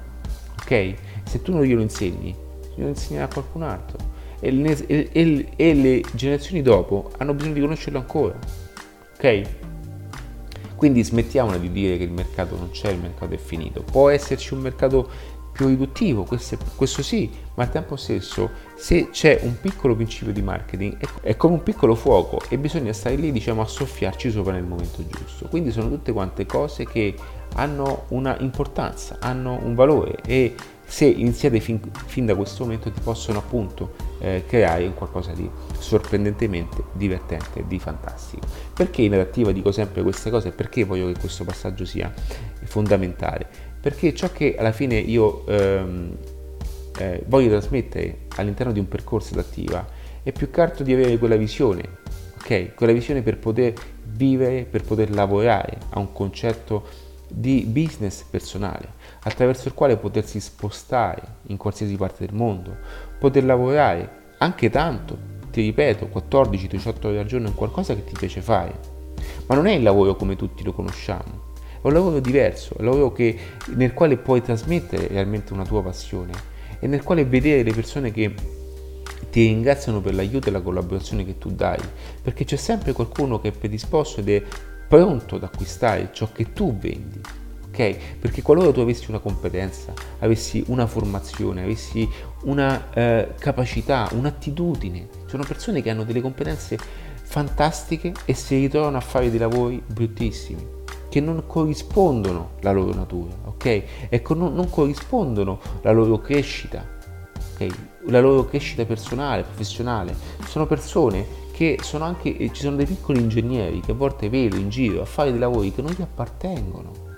ok? 0.62 0.94
Se 1.24 1.42
tu 1.42 1.54
non 1.54 1.64
glielo 1.64 1.82
insegni, 1.82 2.36
glielo 2.76 2.90
insegnerà 2.90 3.28
qualcun 3.28 3.64
altro. 3.64 4.11
E 4.42 4.52
le, 4.52 4.86
e, 4.88 5.48
e 5.56 5.74
le 5.74 6.02
generazioni 6.14 6.62
dopo 6.62 7.12
hanno 7.18 7.34
bisogno 7.34 7.54
di 7.54 7.62
conoscerlo 7.62 8.00
ancora, 8.00 8.38
ok? 9.14 9.42
Quindi 10.76 11.04
smettiamola 11.04 11.58
di 11.58 11.72
dire 11.72 11.98
che 11.98 12.04
il 12.04 12.12
mercato 12.12 12.58
non 12.58 12.72
c'è, 12.72 12.90
il 12.90 13.00
mercato 13.00 13.36
è 13.36 13.38
finito. 13.38 13.84
Può 13.84 14.10
esserci 14.10 14.54
un 14.56 14.62
mercato 14.62 15.08
più 15.52 15.68
riduttivo, 15.68 16.24
questo, 16.24 16.58
questo, 16.76 17.04
sì, 17.04 17.30
ma 17.56 17.64
al 17.64 17.70
tempo 17.70 17.96
stesso 17.96 18.50
se 18.76 19.10
c'è 19.12 19.42
un 19.44 19.60
piccolo 19.60 19.96
principio 19.96 20.32
di 20.34 20.42
marketing 20.42 20.98
è, 20.98 21.06
è, 21.22 21.38
come 21.38 21.56
un 21.56 21.64
piccolo 21.64 21.94
fuoco 21.94 22.40
e 22.50 22.58
bisogna 22.58 22.94
stare 22.94 23.16
lì 23.16 23.32
diciamo 23.32 23.62
a 23.62 23.68
soffiarci 23.68 24.32
sopra 24.32 24.54
nel 24.54 24.64
momento 24.64 25.06
giusto. 25.06 25.48
Quindi 25.50 25.72
sono 25.72 25.90
tutte 25.90 26.12
quante 26.14 26.46
cose 26.46 26.86
che 26.86 27.14
hanno 27.56 28.06
una 28.10 28.38
importanza, 28.40 29.18
hanno 29.20 29.60
un 29.62 29.76
valore 29.76 30.16
e 30.26 30.56
se 30.92 31.06
iniziate 31.06 31.62
fin, 31.62 31.80
fin 32.08 32.26
da 32.26 32.36
questo 32.36 32.66
momento 32.66 32.92
ti 32.92 33.00
possono 33.02 33.38
appunto 33.38 33.94
eh, 34.20 34.44
creare 34.46 34.92
qualcosa 34.94 35.32
di 35.32 35.50
sorprendentemente 35.80 36.84
divertente 36.92 37.64
di 37.66 37.80
fantastico. 37.80 38.46
Perché 38.74 39.02
in 39.02 39.14
adattiva 39.14 39.54
dico 39.54 39.72
sempre 39.72 40.02
queste 40.02 40.30
cose 40.30 40.50
e 40.50 40.52
perché 40.52 40.84
voglio 40.84 41.08
che 41.08 41.18
questo 41.18 41.46
passaggio 41.46 41.86
sia 41.86 42.14
fondamentale? 42.64 43.48
Perché 43.80 44.14
ciò 44.14 44.34
che 44.34 44.58
alla 44.58 44.74
fine 44.74 44.98
io 44.98 45.48
ehm, 45.48 46.18
eh, 46.98 47.24
voglio 47.26 47.48
trasmettere 47.48 48.26
all'interno 48.36 48.74
di 48.74 48.80
un 48.80 48.90
percorso 48.90 49.32
adattiva 49.32 49.88
è 50.22 50.34
più 50.34 50.52
che 50.52 50.60
altro 50.60 50.84
di 50.84 50.92
avere 50.92 51.18
quella 51.18 51.38
visione, 51.38 51.84
ok? 52.36 52.76
Quella 52.76 52.92
visione 52.92 53.22
per 53.22 53.38
poter 53.38 53.74
vivere, 54.04 54.68
per 54.70 54.84
poter 54.84 55.10
lavorare 55.10 55.78
a 55.92 56.00
un 56.00 56.12
concetto 56.12 56.84
di 57.30 57.64
business 57.66 58.24
personale, 58.24 59.00
attraverso 59.24 59.68
il 59.68 59.74
quale 59.74 59.98
potersi 59.98 60.40
spostare 60.40 61.22
in 61.48 61.58
qualsiasi 61.58 61.96
parte 61.96 62.26
del 62.26 62.36
mondo, 62.36 62.76
poter 63.20 63.44
lavorare 63.44 64.20
anche 64.38 64.70
tanto, 64.70 65.18
ti 65.52 65.62
ripeto, 65.62 66.10
14-18 66.12 67.08
ore 67.08 67.20
al 67.20 67.26
giorno 67.26 67.48
in 67.48 67.56
qualcosa 67.56 67.94
che 67.94 68.04
ti 68.04 68.14
piace 68.18 68.42
fare. 68.42 69.00
Ma 69.46 69.56
non 69.56 69.68
è 69.68 69.74
il 69.74 69.84
lavoro 69.84 70.16
come 70.16 70.36
tutti 70.36 70.64
lo 70.64 70.74
conosciamo, 70.74 71.50
è 71.82 71.88
un 71.88 71.94
lavoro 71.94 72.20
diverso, 72.20 72.76
è 72.76 72.80
un 72.80 72.86
lavoro 72.86 73.12
che, 73.12 73.38
nel 73.76 73.94
quale 73.94 74.18
puoi 74.18 74.42
trasmettere 74.42 75.08
realmente 75.08 75.54
una 75.54 75.66
tua 75.66 75.84
passione 75.84 76.32
e 76.80 76.88
nel 76.88 77.04
quale 77.04 77.26
vedere 77.26 77.64
le 77.64 77.74
persone 77.74 78.12
che 78.12 78.34
ti 79.30 79.46
ringraziano 79.46 80.02
per 80.02 80.16
l'aiuto 80.16 80.50
e 80.50 80.52
la 80.52 80.62
collaborazione 80.62 81.24
che 81.26 81.38
tu 81.38 81.52
dai, 81.52 81.80
perché 82.22 82.44
c'è 82.44 82.56
sempre 82.56 82.94
qualcuno 82.94 83.40
che 83.40 83.50
è 83.50 83.52
predisposto 83.52 84.20
ed 84.20 84.30
è 84.30 84.44
pronto 84.88 85.36
ad 85.36 85.44
acquistare 85.44 86.10
ciò 86.12 86.30
che 86.32 86.52
tu 86.54 86.76
vendi. 86.78 87.22
Ok? 87.72 88.18
Perché 88.20 88.42
qualora 88.42 88.72
tu 88.74 88.82
avessi 88.82 89.10
una 89.10 89.20
competenza, 89.20 89.94
avessi 90.20 90.62
una 90.68 90.86
formazione, 90.88 91.64
avessi 91.64 92.08
una 92.44 92.92
eh, 92.94 93.34
capacità, 93.40 94.10
un'attitudine, 94.12 95.08
sono 95.26 95.44
persone 95.48 95.82
che 95.82 95.90
hanno 95.90 96.04
delle 96.04 96.20
competenze 96.20 96.78
fantastiche 97.24 98.12
e 98.26 98.34
si 98.34 98.58
ritrovano 98.58 98.98
a 98.98 99.02
fare 99.02 99.30
dei 99.30 99.40
lavori 99.40 99.82
bruttissimi 99.86 100.80
che 101.08 101.22
non 101.22 101.44
corrispondono 101.48 102.52
alla 102.62 102.72
loro 102.72 102.94
natura, 102.94 103.34
ok? 103.46 103.66
E 104.10 104.22
non, 104.30 104.54
non 104.54 104.70
corrispondono 104.70 105.60
alla 105.82 105.92
loro 105.94 106.20
crescita, 106.20 106.86
ok? 107.54 107.68
La 108.08 108.20
loro 108.20 108.46
crescita 108.46 108.86
personale, 108.86 109.44
professionale. 109.44 110.16
Sono 110.46 110.66
persone 110.68 111.26
che 111.52 111.80
sono 111.82 112.06
anche, 112.06 112.34
ci 112.54 112.62
sono 112.62 112.78
dei 112.78 112.86
piccoli 112.86 113.20
ingegneri 113.20 113.82
che 113.82 113.92
a 113.92 113.94
volte 113.94 114.30
vedo 114.30 114.56
in 114.56 114.70
giro 114.70 115.02
a 115.02 115.06
fare 115.06 115.32
dei 115.32 115.40
lavori 115.40 115.74
che 115.74 115.82
non 115.82 115.92
gli 115.92 116.02
appartengono, 116.02 117.11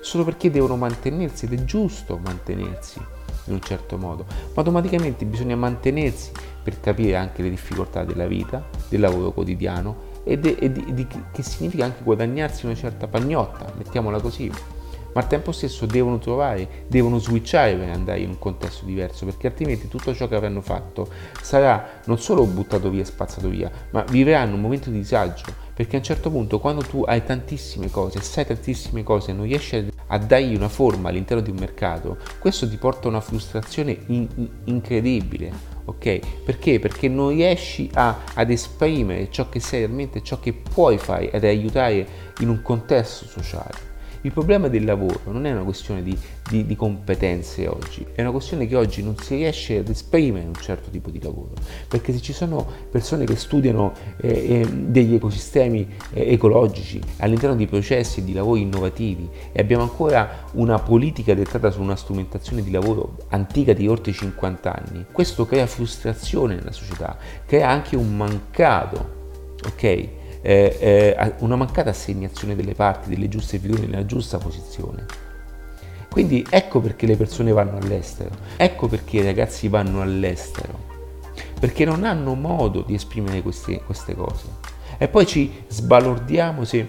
solo 0.00 0.24
perché 0.24 0.50
devono 0.50 0.76
mantenersi 0.76 1.44
ed 1.44 1.52
è 1.52 1.64
giusto 1.64 2.18
mantenersi 2.22 3.00
in 3.46 3.54
un 3.54 3.60
certo 3.60 3.96
modo, 3.96 4.24
ma 4.28 4.52
automaticamente 4.54 5.24
bisogna 5.24 5.56
mantenersi 5.56 6.30
per 6.62 6.80
capire 6.80 7.16
anche 7.16 7.42
le 7.42 7.50
difficoltà 7.50 8.04
della 8.04 8.26
vita, 8.26 8.64
del 8.88 9.00
lavoro 9.00 9.32
quotidiano 9.32 10.08
e, 10.24 10.38
de, 10.38 10.56
e 10.58 10.70
di, 10.70 10.92
di, 10.92 11.06
che 11.32 11.42
significa 11.42 11.84
anche 11.84 12.02
guadagnarsi 12.02 12.66
una 12.66 12.74
certa 12.74 13.08
pagnotta, 13.08 13.72
mettiamola 13.76 14.20
così. 14.20 14.50
Ma 15.12 15.22
al 15.22 15.26
tempo 15.26 15.50
stesso 15.50 15.86
devono 15.86 16.18
trovare, 16.18 16.84
devono 16.86 17.18
switchare 17.18 17.74
per 17.74 17.88
andare 17.88 18.20
in 18.20 18.28
un 18.28 18.38
contesto 18.38 18.84
diverso, 18.84 19.24
perché 19.24 19.48
altrimenti 19.48 19.88
tutto 19.88 20.14
ciò 20.14 20.28
che 20.28 20.36
avranno 20.36 20.60
fatto 20.60 21.08
sarà 21.42 22.00
non 22.04 22.20
solo 22.20 22.44
buttato 22.44 22.90
via 22.90 23.02
e 23.02 23.06
spazzato 23.06 23.48
via, 23.48 23.68
ma 23.90 24.04
vivranno 24.04 24.54
un 24.54 24.60
momento 24.60 24.88
di 24.88 24.98
disagio, 24.98 25.46
perché 25.74 25.96
a 25.96 25.98
un 25.98 26.04
certo 26.04 26.30
punto 26.30 26.60
quando 26.60 26.82
tu 26.82 27.02
hai 27.04 27.24
tantissime 27.24 27.90
cose, 27.90 28.20
sai 28.20 28.46
tantissime 28.46 29.02
cose 29.02 29.32
non 29.32 29.46
riesci 29.46 29.74
a 29.74 29.84
dargli 30.18 30.54
una 30.54 30.68
forma 30.68 31.08
all'interno 31.08 31.42
di 31.42 31.50
un 31.50 31.56
mercato, 31.58 32.18
questo 32.38 32.68
ti 32.68 32.76
porta 32.76 33.06
a 33.06 33.10
una 33.10 33.20
frustrazione 33.20 33.96
in, 34.06 34.28
incredibile. 34.64 35.78
Ok? 35.84 36.42
Perché? 36.44 36.78
Perché 36.78 37.08
non 37.08 37.30
riesci 37.30 37.90
a, 37.94 38.18
ad 38.34 38.50
esprimere 38.50 39.30
ciò 39.30 39.48
che 39.48 39.60
sei 39.60 39.80
realmente, 39.80 40.22
ciò 40.22 40.38
che 40.38 40.52
puoi 40.52 40.98
fare 40.98 41.30
ed 41.30 41.44
aiutare 41.44 42.06
in 42.40 42.48
un 42.48 42.62
contesto 42.62 43.26
sociale. 43.26 43.89
Il 44.22 44.32
problema 44.32 44.68
del 44.68 44.84
lavoro 44.84 45.20
non 45.24 45.46
è 45.46 45.52
una 45.52 45.62
questione 45.62 46.02
di, 46.02 46.14
di, 46.46 46.66
di, 46.66 46.76
competenze 46.76 47.66
oggi, 47.66 48.04
è 48.12 48.20
una 48.20 48.32
questione 48.32 48.66
che 48.66 48.76
oggi 48.76 49.02
non 49.02 49.16
si 49.16 49.36
riesce 49.36 49.78
ad 49.78 49.88
esprimere 49.88 50.46
un 50.46 50.54
certo 50.54 50.90
tipo 50.90 51.08
di 51.08 51.22
lavoro, 51.22 51.52
perché 51.88 52.12
se 52.12 52.20
ci 52.20 52.34
sono 52.34 52.66
persone 52.90 53.24
che 53.24 53.34
studiano 53.34 53.94
eh, 54.20 54.28
eh, 54.28 54.68
degli 54.70 55.14
ecosistemi 55.14 55.88
eh, 56.12 56.34
ecologici 56.34 57.00
all'interno 57.20 57.56
di 57.56 57.66
processi 57.66 58.20
e 58.20 58.24
di 58.24 58.34
lavori 58.34 58.60
innovativi 58.60 59.26
e 59.52 59.58
abbiamo 59.58 59.84
ancora 59.84 60.44
una 60.52 60.78
politica 60.78 61.32
dettata 61.32 61.70
su 61.70 61.80
una 61.80 61.96
strumentazione 61.96 62.62
di 62.62 62.70
lavoro 62.70 63.16
antica 63.28 63.72
di 63.72 63.88
oltre 63.88 64.12
50 64.12 64.76
anni, 64.76 65.06
questo 65.10 65.46
crea 65.46 65.66
frustrazione 65.66 66.56
nella 66.56 66.72
società, 66.72 67.16
crea 67.46 67.70
anche 67.70 67.96
un 67.96 68.14
mancato, 68.14 69.56
ok? 69.64 70.18
Eh, 70.42 70.76
eh, 70.80 71.34
una 71.38 71.56
mancata 71.56 71.90
assegnazione 71.90 72.56
delle 72.56 72.74
parti, 72.74 73.10
delle 73.10 73.28
giuste 73.28 73.58
figure 73.58 73.86
nella 73.86 74.06
giusta 74.06 74.38
posizione. 74.38 75.06
Quindi 76.10 76.44
ecco 76.50 76.80
perché 76.80 77.06
le 77.06 77.16
persone 77.16 77.52
vanno 77.52 77.76
all'estero, 77.76 78.30
ecco 78.56 78.88
perché 78.88 79.18
i 79.18 79.24
ragazzi 79.24 79.68
vanno 79.68 80.02
all'estero, 80.02 80.78
perché 81.60 81.84
non 81.84 82.02
hanno 82.02 82.34
modo 82.34 82.82
di 82.82 82.94
esprimere 82.94 83.42
queste, 83.42 83.80
queste 83.82 84.16
cose. 84.16 84.46
E 84.98 85.06
poi 85.06 85.24
ci 85.24 85.62
sbalordiamo 85.68 86.64
se, 86.64 86.88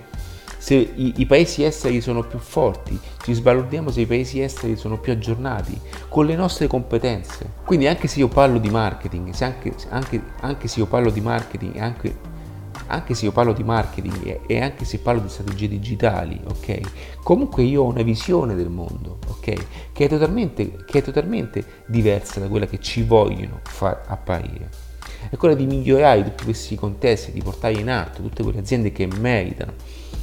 se 0.58 0.74
i, 0.74 1.14
i, 1.18 1.26
paesi 1.28 1.64
esteri 1.64 2.02
sono 2.02 2.24
più 2.24 2.40
forti, 2.40 3.00
ci 3.24 3.34
sbalordiamo 3.34 3.92
se 3.92 4.02
i 4.02 4.06
paesi 4.08 4.42
esteri 4.42 4.76
sono 4.76 4.98
più 4.98 5.12
aggiornati 5.12 5.80
con 6.10 6.26
le 6.26 6.36
nostre 6.36 6.66
competenze. 6.66 7.48
Quindi 7.64 7.86
anche 7.86 8.08
se 8.08 8.20
io 8.20 8.28
parlo 8.28 8.58
di 8.58 8.72
marketing, 8.72 9.30
se 9.34 9.46
anche, 9.46 9.74
anche, 9.90 10.22
anche 10.40 10.68
se 10.68 10.80
io 10.80 10.88
parlo 10.88 11.12
di 11.12 11.22
marketing, 11.22 11.78
anche 11.78 12.31
anche 12.88 13.14
se 13.14 13.26
io 13.26 13.32
parlo 13.32 13.54
di 13.54 13.64
marketing 13.64 14.42
e 14.46 14.62
anche 14.62 14.86
se 14.86 15.00
parlo 15.00 15.22
di 15.22 15.30
strategie 15.30 15.68
digitali, 15.68 16.40
ok? 16.44 16.80
Comunque 17.24 17.64
io 17.64 17.84
ho 17.84 17.88
una 17.88 18.02
visione 18.02 18.56
del 18.56 18.70
mondo, 18.70 19.20
ok? 19.28 19.92
Che 19.92 20.06
è 20.06 20.08
totalmente, 20.08 20.78
che 20.86 21.00
è 21.00 21.02
totalmente 21.02 21.64
diversa 21.88 22.40
da 22.40 22.48
quella 22.48 22.66
che 22.66 22.80
ci 22.80 23.04
vogliono 23.04 23.60
far 23.64 24.04
apparire. 24.08 24.70
È 25.30 25.38
quella 25.38 25.56
di 25.56 25.66
migliorare 25.66 26.24
tutti 26.24 26.44
questi 26.44 26.76
contesti, 26.76 27.32
di 27.32 27.42
portare 27.42 27.74
in 27.74 27.90
atto 27.90 28.22
tutte 28.22 28.44
quelle 28.44 28.60
aziende 28.60 28.92
che 28.92 29.08
meritano 29.08 29.74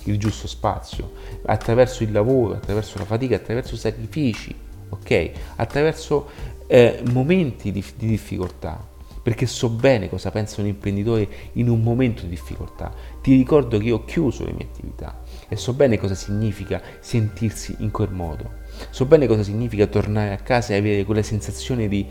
il 0.04 0.18
giusto 0.18 0.46
spazio 0.46 1.12
attraverso 1.46 2.02
il 2.02 2.12
lavoro, 2.12 2.54
attraverso 2.54 2.98
la 2.98 3.04
fatica, 3.04 3.36
attraverso 3.36 3.76
sacrifici, 3.76 4.54
ok? 4.88 5.30
Attraverso 5.56 6.28
eh, 6.66 7.02
momenti 7.10 7.70
di, 7.72 7.84
di 7.96 8.06
difficoltà 8.08 8.96
perché 9.28 9.44
so 9.44 9.68
bene 9.68 10.08
cosa 10.08 10.30
pensa 10.30 10.62
un 10.62 10.68
imprenditore 10.68 11.28
in 11.52 11.68
un 11.68 11.82
momento 11.82 12.22
di 12.22 12.30
difficoltà. 12.30 12.94
Ti 13.20 13.36
ricordo 13.36 13.76
che 13.76 13.84
io 13.84 13.96
ho 13.96 14.04
chiuso 14.06 14.42
le 14.46 14.52
mie 14.52 14.64
attività 14.64 15.20
e 15.50 15.54
so 15.56 15.74
bene 15.74 15.98
cosa 15.98 16.14
significa 16.14 16.80
sentirsi 17.00 17.76
in 17.80 17.90
quel 17.90 18.10
modo. 18.10 18.50
So 18.88 19.04
bene 19.04 19.26
cosa 19.26 19.42
significa 19.42 19.86
tornare 19.86 20.32
a 20.32 20.38
casa 20.38 20.72
e 20.72 20.78
avere 20.78 21.04
quella 21.04 21.20
sensazione 21.20 21.88
di, 21.88 22.06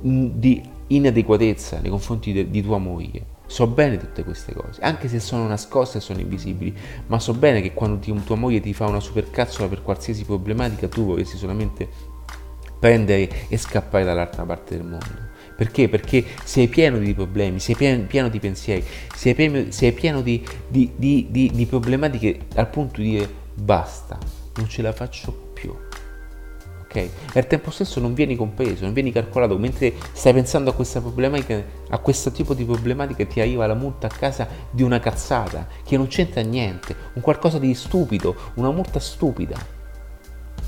di 0.00 0.62
inadeguatezza 0.86 1.80
nei 1.80 1.90
confronti 1.90 2.32
de, 2.32 2.48
di 2.48 2.62
tua 2.62 2.78
moglie. 2.78 3.26
So 3.44 3.66
bene 3.66 3.98
tutte 3.98 4.24
queste 4.24 4.54
cose, 4.54 4.80
anche 4.80 5.08
se 5.08 5.20
sono 5.20 5.46
nascoste 5.46 5.98
e 5.98 6.00
sono 6.00 6.20
invisibili, 6.20 6.74
ma 7.08 7.18
so 7.18 7.34
bene 7.34 7.60
che 7.60 7.74
quando 7.74 7.98
ti, 7.98 8.10
tua 8.24 8.36
moglie 8.36 8.60
ti 8.60 8.72
fa 8.72 8.86
una 8.86 9.00
supercazzola 9.00 9.68
per 9.68 9.82
qualsiasi 9.82 10.24
problematica, 10.24 10.88
tu 10.88 11.04
vorresti 11.04 11.36
solamente 11.36 11.86
prendere 12.78 13.48
e 13.48 13.58
scappare 13.58 14.02
dall'altra 14.02 14.44
parte 14.44 14.76
del 14.78 14.86
mondo. 14.86 15.31
Perché? 15.56 15.88
Perché 15.88 16.24
sei 16.44 16.68
pieno 16.68 16.98
di 16.98 17.14
problemi, 17.14 17.60
sei 17.60 17.76
pieno, 17.76 18.04
pieno 18.06 18.28
di 18.28 18.38
pensieri, 18.38 18.84
sei 19.14 19.34
pieno, 19.34 19.70
sei 19.70 19.92
pieno 19.92 20.20
di, 20.20 20.44
di, 20.68 20.92
di, 20.96 21.50
di 21.52 21.66
problematiche 21.66 22.46
al 22.54 22.68
punto 22.68 23.00
di 23.00 23.10
dire 23.10 23.28
basta, 23.54 24.18
non 24.56 24.68
ce 24.68 24.82
la 24.82 24.92
faccio 24.92 25.32
più. 25.52 25.74
Ok? 26.82 26.96
E 26.96 27.10
al 27.38 27.46
tempo 27.46 27.70
stesso 27.70 28.00
non 28.00 28.12
vieni 28.12 28.36
compreso, 28.36 28.84
non 28.84 28.92
vieni 28.92 29.12
calcolato, 29.12 29.56
mentre 29.56 29.94
stai 30.12 30.34
pensando 30.34 30.70
a 30.70 30.74
questa 30.74 31.00
problematica, 31.00 31.62
a 31.88 31.98
questo 31.98 32.30
tipo 32.30 32.52
di 32.52 32.64
problematica 32.64 33.24
ti 33.24 33.40
arriva 33.40 33.66
la 33.66 33.74
multa 33.74 34.08
a 34.08 34.10
casa 34.10 34.46
di 34.70 34.82
una 34.82 35.00
cazzata 35.00 35.66
che 35.84 35.96
non 35.96 36.08
c'entra 36.08 36.42
niente, 36.42 36.94
un 37.14 37.22
qualcosa 37.22 37.58
di 37.58 37.74
stupido, 37.74 38.34
una 38.54 38.70
multa 38.70 39.00
stupida. 39.00 39.56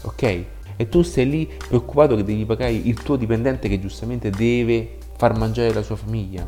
Ok? 0.03 0.45
E 0.77 0.89
tu 0.89 1.03
sei 1.03 1.29
lì 1.29 1.53
preoccupato 1.69 2.17
che 2.17 2.25
devi 2.25 2.45
pagare 2.45 2.73
il 2.73 3.03
tuo 3.03 3.17
dipendente 3.17 3.69
che 3.69 3.81
giustamente 3.81 4.31
deve 4.31 4.99
far 5.17 5.37
mangiare 5.37 5.73
la 5.73 5.83
sua 5.83 5.97
famiglia. 5.97 6.47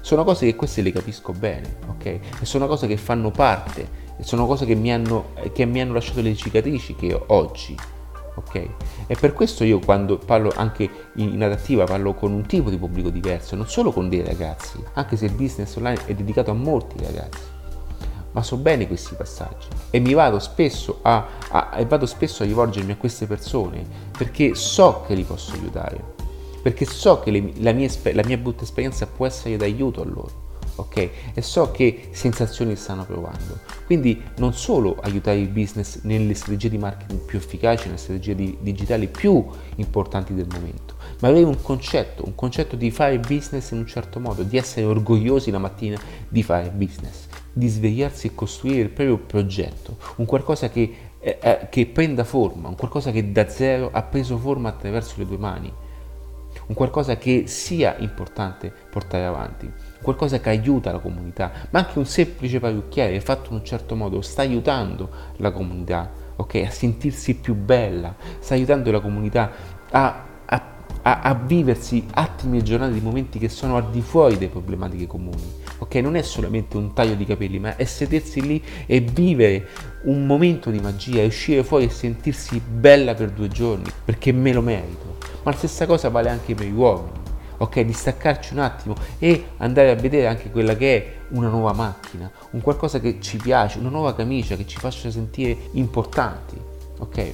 Sono 0.00 0.24
cose 0.24 0.46
che 0.46 0.56
queste 0.56 0.80
le 0.82 0.92
capisco 0.92 1.32
bene, 1.32 1.76
ok? 1.88 2.06
E 2.06 2.20
sono 2.42 2.66
cose 2.66 2.86
che 2.86 2.96
fanno 2.96 3.30
parte, 3.30 4.06
sono 4.20 4.46
cose 4.46 4.64
che 4.64 4.74
mi 4.74 4.92
hanno, 4.92 5.32
che 5.52 5.64
mi 5.66 5.80
hanno 5.80 5.92
lasciato 5.92 6.22
le 6.22 6.34
cicatrici 6.34 6.94
che 6.94 7.20
oggi, 7.26 7.76
ok? 8.36 8.68
E 9.06 9.16
per 9.20 9.34
questo 9.34 9.64
io 9.64 9.80
quando 9.80 10.16
parlo 10.16 10.52
anche 10.56 10.88
in 11.16 11.42
adattiva 11.42 11.84
parlo 11.84 12.14
con 12.14 12.32
un 12.32 12.46
tipo 12.46 12.70
di 12.70 12.78
pubblico 12.78 13.10
diverso, 13.10 13.56
non 13.56 13.68
solo 13.68 13.92
con 13.92 14.08
dei 14.08 14.24
ragazzi, 14.24 14.82
anche 14.94 15.16
se 15.16 15.26
il 15.26 15.32
business 15.32 15.76
online 15.76 16.06
è 16.06 16.14
dedicato 16.14 16.52
a 16.52 16.54
molti 16.54 16.96
ragazzi 17.04 17.56
ma 18.32 18.42
so 18.42 18.56
bene 18.56 18.86
questi 18.86 19.14
passaggi 19.14 19.66
e 19.90 19.98
mi 20.00 20.12
vado 20.12 20.38
spesso 20.38 20.98
a, 21.02 21.26
a, 21.48 21.70
e 21.76 21.86
vado 21.86 22.06
spesso 22.06 22.42
a 22.42 22.46
rivolgermi 22.46 22.92
a 22.92 22.96
queste 22.96 23.26
persone 23.26 23.84
perché 24.16 24.54
so 24.54 25.04
che 25.06 25.14
li 25.14 25.22
posso 25.22 25.52
aiutare, 25.52 26.02
perché 26.62 26.84
so 26.84 27.20
che 27.20 27.30
le, 27.30 27.52
la, 27.58 27.72
mia, 27.72 27.88
la 28.12 28.24
mia 28.24 28.36
brutta 28.36 28.64
esperienza 28.64 29.06
può 29.06 29.26
essere 29.26 29.56
d'aiuto 29.56 30.02
a 30.02 30.04
loro. 30.04 30.46
ok? 30.76 31.10
E 31.34 31.42
so 31.42 31.70
che 31.70 32.08
sensazioni 32.12 32.76
stanno 32.76 33.04
provando. 33.04 33.60
Quindi 33.86 34.22
non 34.36 34.52
solo 34.52 34.96
aiutare 35.00 35.38
il 35.38 35.48
business 35.48 36.00
nelle 36.02 36.34
strategie 36.34 36.68
di 36.68 36.78
marketing 36.78 37.20
più 37.20 37.38
efficaci, 37.38 37.86
nelle 37.86 37.98
strategie 37.98 38.34
di, 38.34 38.58
digitali 38.60 39.08
più 39.08 39.44
importanti 39.76 40.34
del 40.34 40.46
momento, 40.50 40.94
ma 41.20 41.28
avere 41.28 41.44
un 41.44 41.62
concetto, 41.62 42.24
un 42.26 42.34
concetto 42.34 42.76
di 42.76 42.90
fare 42.90 43.18
business 43.18 43.70
in 43.70 43.78
un 43.78 43.86
certo 43.86 44.20
modo, 44.20 44.42
di 44.42 44.56
essere 44.56 44.84
orgogliosi 44.84 45.50
la 45.50 45.58
mattina 45.58 45.98
di 46.28 46.42
fare 46.42 46.70
business 46.70 47.27
di 47.58 47.68
svegliarsi 47.68 48.28
e 48.28 48.34
costruire 48.34 48.82
il 48.82 48.90
proprio 48.90 49.18
progetto, 49.18 49.96
un 50.16 50.24
qualcosa 50.24 50.70
che, 50.70 50.94
eh, 51.18 51.38
eh, 51.40 51.66
che 51.68 51.86
prenda 51.86 52.22
forma, 52.24 52.68
un 52.68 52.76
qualcosa 52.76 53.10
che 53.10 53.32
da 53.32 53.48
zero 53.48 53.90
ha 53.92 54.02
preso 54.02 54.38
forma 54.38 54.68
attraverso 54.68 55.14
le 55.18 55.26
tue 55.26 55.38
mani, 55.38 55.72
un 56.66 56.74
qualcosa 56.74 57.16
che 57.16 57.44
sia 57.46 57.96
importante 57.98 58.72
portare 58.90 59.24
avanti, 59.24 59.70
qualcosa 60.02 60.38
che 60.38 60.50
aiuta 60.50 60.92
la 60.92 60.98
comunità, 60.98 61.50
ma 61.70 61.80
anche 61.80 61.98
un 61.98 62.06
semplice 62.06 62.60
parrucchiere 62.60 63.20
fatto 63.20 63.50
in 63.50 63.56
un 63.56 63.64
certo 63.64 63.96
modo 63.96 64.20
sta 64.20 64.42
aiutando 64.42 65.08
la 65.36 65.50
comunità 65.50 66.10
okay, 66.36 66.64
a 66.64 66.70
sentirsi 66.70 67.34
più 67.34 67.54
bella, 67.54 68.14
sta 68.38 68.54
aiutando 68.54 68.90
la 68.90 69.00
comunità 69.00 69.50
a 69.90 70.26
a, 71.02 71.20
a, 71.22 71.34
viversi 71.34 72.06
attimi 72.12 72.58
e 72.58 72.62
giornate 72.62 72.92
di 72.92 73.00
momenti 73.00 73.38
che 73.38 73.48
sono 73.48 73.76
al 73.76 73.90
di 73.90 74.02
fuori 74.02 74.36
delle 74.36 74.50
problematiche 74.50 75.06
comuni. 75.06 75.42
Ok, 75.78 75.94
non 75.96 76.16
è 76.16 76.22
solamente 76.22 76.76
un 76.76 76.92
taglio 76.92 77.14
di 77.14 77.24
capelli, 77.24 77.58
ma 77.58 77.76
è 77.76 77.84
sedersi 77.84 78.40
lì 78.40 78.62
e 78.86 79.00
vivere 79.00 79.68
un 80.02 80.26
momento 80.26 80.70
di 80.70 80.80
magia, 80.80 81.24
uscire 81.24 81.62
fuori 81.62 81.84
e 81.84 81.90
sentirsi 81.90 82.60
bella 82.60 83.14
per 83.14 83.30
due 83.30 83.48
giorni, 83.48 83.90
perché 84.04 84.32
me 84.32 84.52
lo 84.52 84.62
merito. 84.62 85.16
Ma 85.42 85.52
la 85.52 85.56
stessa 85.56 85.86
cosa 85.86 86.08
vale 86.08 86.30
anche 86.30 86.54
per 86.54 86.66
gli 86.66 86.72
uomini. 86.72 87.26
Ok, 87.60 87.80
distaccarci 87.80 88.52
un 88.52 88.60
attimo 88.60 88.94
e 89.18 89.46
andare 89.58 89.90
a 89.90 89.94
vedere 89.94 90.28
anche 90.28 90.50
quella 90.50 90.76
che 90.76 90.96
è 90.96 91.14
una 91.30 91.48
nuova 91.48 91.72
macchina, 91.72 92.30
un 92.50 92.60
qualcosa 92.60 93.00
che 93.00 93.18
ci 93.20 93.36
piace, 93.36 93.78
una 93.78 93.88
nuova 93.88 94.14
camicia 94.14 94.56
che 94.56 94.66
ci 94.66 94.78
faccia 94.78 95.10
sentire 95.10 95.56
importanti. 95.72 96.56
Ok? 96.98 97.32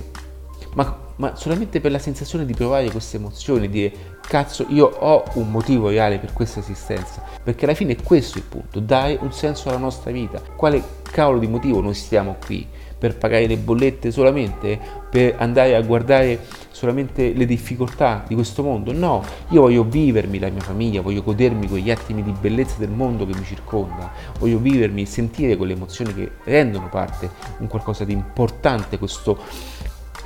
Ma 0.74 1.02
ma 1.16 1.36
solamente 1.36 1.80
per 1.80 1.92
la 1.92 1.98
sensazione 1.98 2.44
di 2.44 2.54
provare 2.54 2.90
queste 2.90 3.18
emozioni, 3.18 3.68
di 3.68 3.68
dire 3.68 3.92
cazzo 4.26 4.66
io 4.68 4.86
ho 4.86 5.24
un 5.34 5.50
motivo 5.50 5.88
reale 5.88 6.18
per 6.18 6.32
questa 6.32 6.60
esistenza, 6.60 7.22
perché 7.42 7.64
alla 7.64 7.74
fine 7.74 7.92
è 7.92 8.02
questo 8.02 8.38
il 8.38 8.44
punto, 8.44 8.80
dare 8.80 9.18
un 9.20 9.32
senso 9.32 9.68
alla 9.68 9.78
nostra 9.78 10.10
vita. 10.10 10.40
Quale 10.56 10.82
cavolo 11.02 11.38
di 11.38 11.46
motivo 11.46 11.80
noi 11.80 11.94
stiamo 11.94 12.36
qui? 12.44 12.66
Per 12.96 13.18
pagare 13.18 13.46
le 13.46 13.58
bollette 13.58 14.10
solamente? 14.10 14.80
Per 15.10 15.34
andare 15.38 15.74
a 15.74 15.82
guardare 15.82 16.40
solamente 16.70 17.34
le 17.34 17.44
difficoltà 17.44 18.24
di 18.26 18.34
questo 18.34 18.62
mondo? 18.62 18.92
No, 18.92 19.22
io 19.50 19.60
voglio 19.60 19.84
vivermi 19.84 20.38
la 20.38 20.48
mia 20.48 20.62
famiglia, 20.62 21.02
voglio 21.02 21.22
godermi 21.22 21.68
quegli 21.68 21.90
attimi 21.90 22.22
di 22.22 22.32
bellezza 22.32 22.76
del 22.78 22.90
mondo 22.90 23.26
che 23.26 23.36
mi 23.36 23.44
circonda, 23.44 24.10
voglio 24.38 24.58
vivermi 24.58 25.02
e 25.02 25.06
sentire 25.06 25.56
quelle 25.56 25.74
emozioni 25.74 26.14
che 26.14 26.30
rendono 26.44 26.88
parte 26.88 27.30
un 27.58 27.66
qualcosa 27.66 28.04
di 28.04 28.12
importante, 28.12 28.98
questo 28.98 29.38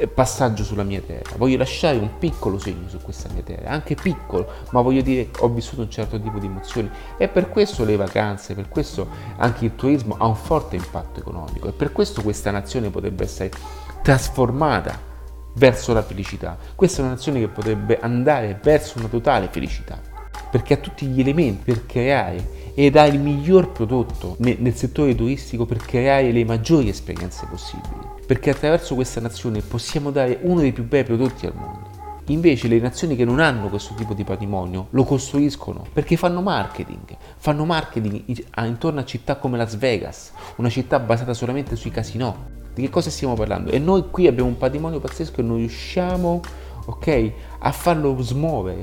passaggio 0.06 0.62
sulla 0.62 0.84
mia 0.84 1.00
terra, 1.00 1.36
voglio 1.36 1.56
lasciare 1.56 1.96
un 1.96 2.18
piccolo 2.18 2.58
segno 2.58 2.88
su 2.88 2.98
questa 3.00 3.28
mia 3.32 3.42
terra, 3.42 3.70
anche 3.70 3.96
piccolo, 3.96 4.46
ma 4.70 4.80
voglio 4.80 5.00
dire 5.00 5.30
ho 5.38 5.48
vissuto 5.48 5.82
un 5.82 5.90
certo 5.90 6.20
tipo 6.20 6.38
di 6.38 6.46
emozioni. 6.46 6.88
E 7.16 7.26
per 7.26 7.48
questo 7.48 7.84
le 7.84 7.96
vacanze, 7.96 8.54
per 8.54 8.68
questo 8.68 9.08
anche 9.38 9.64
il 9.64 9.74
turismo 9.74 10.14
ha 10.18 10.26
un 10.26 10.36
forte 10.36 10.76
impatto 10.76 11.18
economico. 11.18 11.68
E 11.68 11.72
per 11.72 11.90
questo 11.90 12.22
questa 12.22 12.50
nazione 12.50 12.90
potrebbe 12.90 13.24
essere 13.24 13.50
trasformata 14.02 15.06
verso 15.54 15.92
la 15.92 16.02
felicità. 16.02 16.56
Questa 16.74 16.98
è 16.98 17.04
una 17.04 17.14
nazione 17.14 17.40
che 17.40 17.48
potrebbe 17.48 17.98
andare 18.00 18.58
verso 18.62 18.98
una 18.98 19.08
totale 19.08 19.48
felicità. 19.50 20.00
Perché 20.50 20.74
ha 20.74 20.76
tutti 20.78 21.06
gli 21.06 21.20
elementi 21.20 21.64
per 21.64 21.84
creare 21.84 22.72
ed 22.74 22.96
ha 22.96 23.04
il 23.04 23.18
miglior 23.18 23.72
prodotto 23.72 24.36
nel 24.38 24.74
settore 24.74 25.14
turistico 25.14 25.66
per 25.66 25.78
creare 25.78 26.30
le 26.30 26.44
maggiori 26.44 26.88
esperienze 26.88 27.46
possibili 27.50 28.17
perché 28.28 28.50
attraverso 28.50 28.94
questa 28.94 29.22
nazione 29.22 29.62
possiamo 29.62 30.10
dare 30.10 30.40
uno 30.42 30.60
dei 30.60 30.72
più 30.72 30.86
bei 30.86 31.02
prodotti 31.02 31.46
al 31.46 31.54
mondo. 31.54 31.88
Invece 32.26 32.68
le 32.68 32.78
nazioni 32.78 33.16
che 33.16 33.24
non 33.24 33.40
hanno 33.40 33.70
questo 33.70 33.94
tipo 33.94 34.12
di 34.12 34.22
patrimonio 34.22 34.88
lo 34.90 35.04
costruiscono 35.04 35.86
perché 35.90 36.18
fanno 36.18 36.42
marketing, 36.42 37.16
fanno 37.38 37.64
marketing 37.64 38.44
intorno 38.64 39.00
a 39.00 39.04
città 39.06 39.36
come 39.36 39.56
Las 39.56 39.78
Vegas, 39.78 40.32
una 40.56 40.68
città 40.68 40.98
basata 40.98 41.32
solamente 41.32 41.74
sui 41.74 41.90
casinò. 41.90 42.36
Di 42.74 42.82
che 42.82 42.90
cosa 42.90 43.08
stiamo 43.08 43.32
parlando? 43.32 43.70
E 43.70 43.78
noi 43.78 44.10
qui 44.10 44.26
abbiamo 44.26 44.50
un 44.50 44.58
patrimonio 44.58 45.00
pazzesco 45.00 45.40
e 45.40 45.44
non 45.44 45.56
riusciamo, 45.56 46.42
ok, 46.84 47.32
a 47.60 47.72
farlo 47.72 48.20
smuovere. 48.20 48.80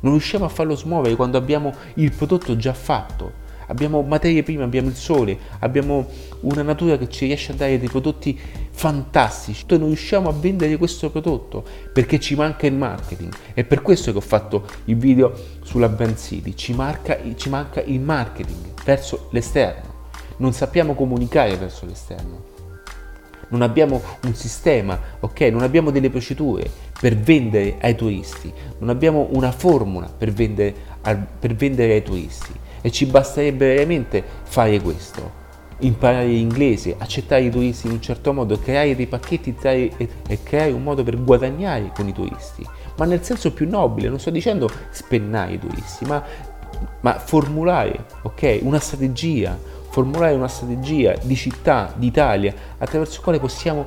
Non 0.00 0.12
riusciamo 0.12 0.46
a 0.46 0.48
farlo 0.48 0.74
smuovere 0.74 1.16
quando 1.16 1.36
abbiamo 1.36 1.74
il 1.96 2.12
prodotto 2.12 2.56
già 2.56 2.72
fatto 2.72 3.48
abbiamo 3.70 4.02
materie 4.02 4.42
prime, 4.42 4.64
abbiamo 4.64 4.88
il 4.88 4.96
sole, 4.96 5.38
abbiamo 5.60 6.08
una 6.40 6.62
natura 6.62 6.98
che 6.98 7.08
ci 7.08 7.26
riesce 7.26 7.52
a 7.52 7.54
dare 7.54 7.78
dei 7.78 7.88
prodotti 7.88 8.38
fantastici. 8.70 9.64
Noi 9.68 9.78
non 9.78 9.88
riusciamo 9.88 10.28
a 10.28 10.32
vendere 10.32 10.76
questo 10.76 11.10
prodotto 11.10 11.64
perché 11.92 12.18
ci 12.18 12.34
manca 12.34 12.66
il 12.66 12.74
marketing. 12.74 13.32
È 13.54 13.64
per 13.64 13.80
questo 13.82 14.10
che 14.12 14.18
ho 14.18 14.22
fatto 14.22 14.66
il 14.86 14.96
video 14.96 15.32
sulla 15.62 15.88
Brand 15.88 16.18
City. 16.18 16.54
Ci, 16.54 16.74
marca, 16.74 17.18
ci 17.36 17.48
manca 17.48 17.80
il 17.82 18.00
marketing 18.00 18.82
verso 18.84 19.28
l'esterno. 19.30 19.88
Non 20.38 20.52
sappiamo 20.52 20.94
comunicare 20.94 21.56
verso 21.56 21.86
l'esterno. 21.86 22.48
Non 23.50 23.62
abbiamo 23.62 24.00
un 24.24 24.34
sistema, 24.34 24.98
ok? 25.20 25.40
Non 25.42 25.62
abbiamo 25.62 25.90
delle 25.90 26.08
procedure 26.08 26.70
per 27.00 27.16
vendere 27.16 27.76
ai 27.80 27.94
turisti. 27.96 28.52
Non 28.78 28.90
abbiamo 28.90 29.28
una 29.32 29.50
formula 29.50 30.06
per 30.06 30.32
vendere, 30.32 30.74
per 31.02 31.54
vendere 31.54 31.94
ai 31.94 32.02
turisti 32.02 32.68
e 32.80 32.90
ci 32.90 33.06
basterebbe 33.06 33.74
veramente 33.74 34.22
fare 34.42 34.80
questo. 34.80 35.38
Imparare 35.82 36.26
l'inglese, 36.26 36.94
accettare 36.98 37.44
i 37.44 37.50
turisti 37.50 37.86
in 37.86 37.94
un 37.94 38.02
certo 38.02 38.32
modo, 38.34 38.58
creare 38.58 38.94
dei 38.94 39.06
pacchetti 39.06 39.56
e, 39.62 39.92
e 39.96 40.42
creare 40.42 40.72
un 40.72 40.82
modo 40.82 41.02
per 41.02 41.22
guadagnare 41.22 41.90
con 41.94 42.06
i 42.06 42.12
turisti, 42.12 42.66
ma 42.98 43.06
nel 43.06 43.22
senso 43.22 43.52
più 43.52 43.66
nobile, 43.66 44.08
non 44.08 44.18
sto 44.18 44.28
dicendo 44.28 44.68
spennare 44.90 45.54
i 45.54 45.58
turisti, 45.58 46.04
ma, 46.04 46.22
ma 47.00 47.18
formulare 47.18 48.04
okay, 48.22 48.60
una 48.62 48.78
strategia, 48.78 49.58
formulare 49.88 50.34
una 50.34 50.48
strategia 50.48 51.14
di 51.22 51.34
città, 51.34 51.94
d'Italia, 51.96 52.54
attraverso 52.76 53.16
la 53.16 53.22
quale 53.22 53.40
possiamo 53.40 53.86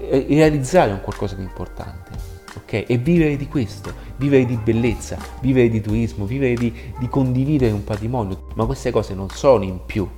eh, 0.00 0.26
realizzare 0.28 0.92
un 0.92 1.00
qualcosa 1.00 1.34
di 1.34 1.42
importante. 1.42 2.21
Ok? 2.72 2.84
E 2.88 2.96
vivere 2.96 3.36
di 3.36 3.46
questo, 3.46 3.92
vivere 4.16 4.46
di 4.46 4.56
bellezza, 4.56 5.18
vivere 5.40 5.68
di 5.68 5.80
turismo, 5.80 6.24
vivere 6.24 6.54
di, 6.54 6.72
di 6.98 7.08
condividere 7.08 7.72
un 7.72 7.84
patrimonio, 7.84 8.46
ma 8.54 8.64
queste 8.64 8.90
cose 8.90 9.14
non 9.14 9.28
sono 9.28 9.64
in 9.64 9.80
più, 9.84 10.08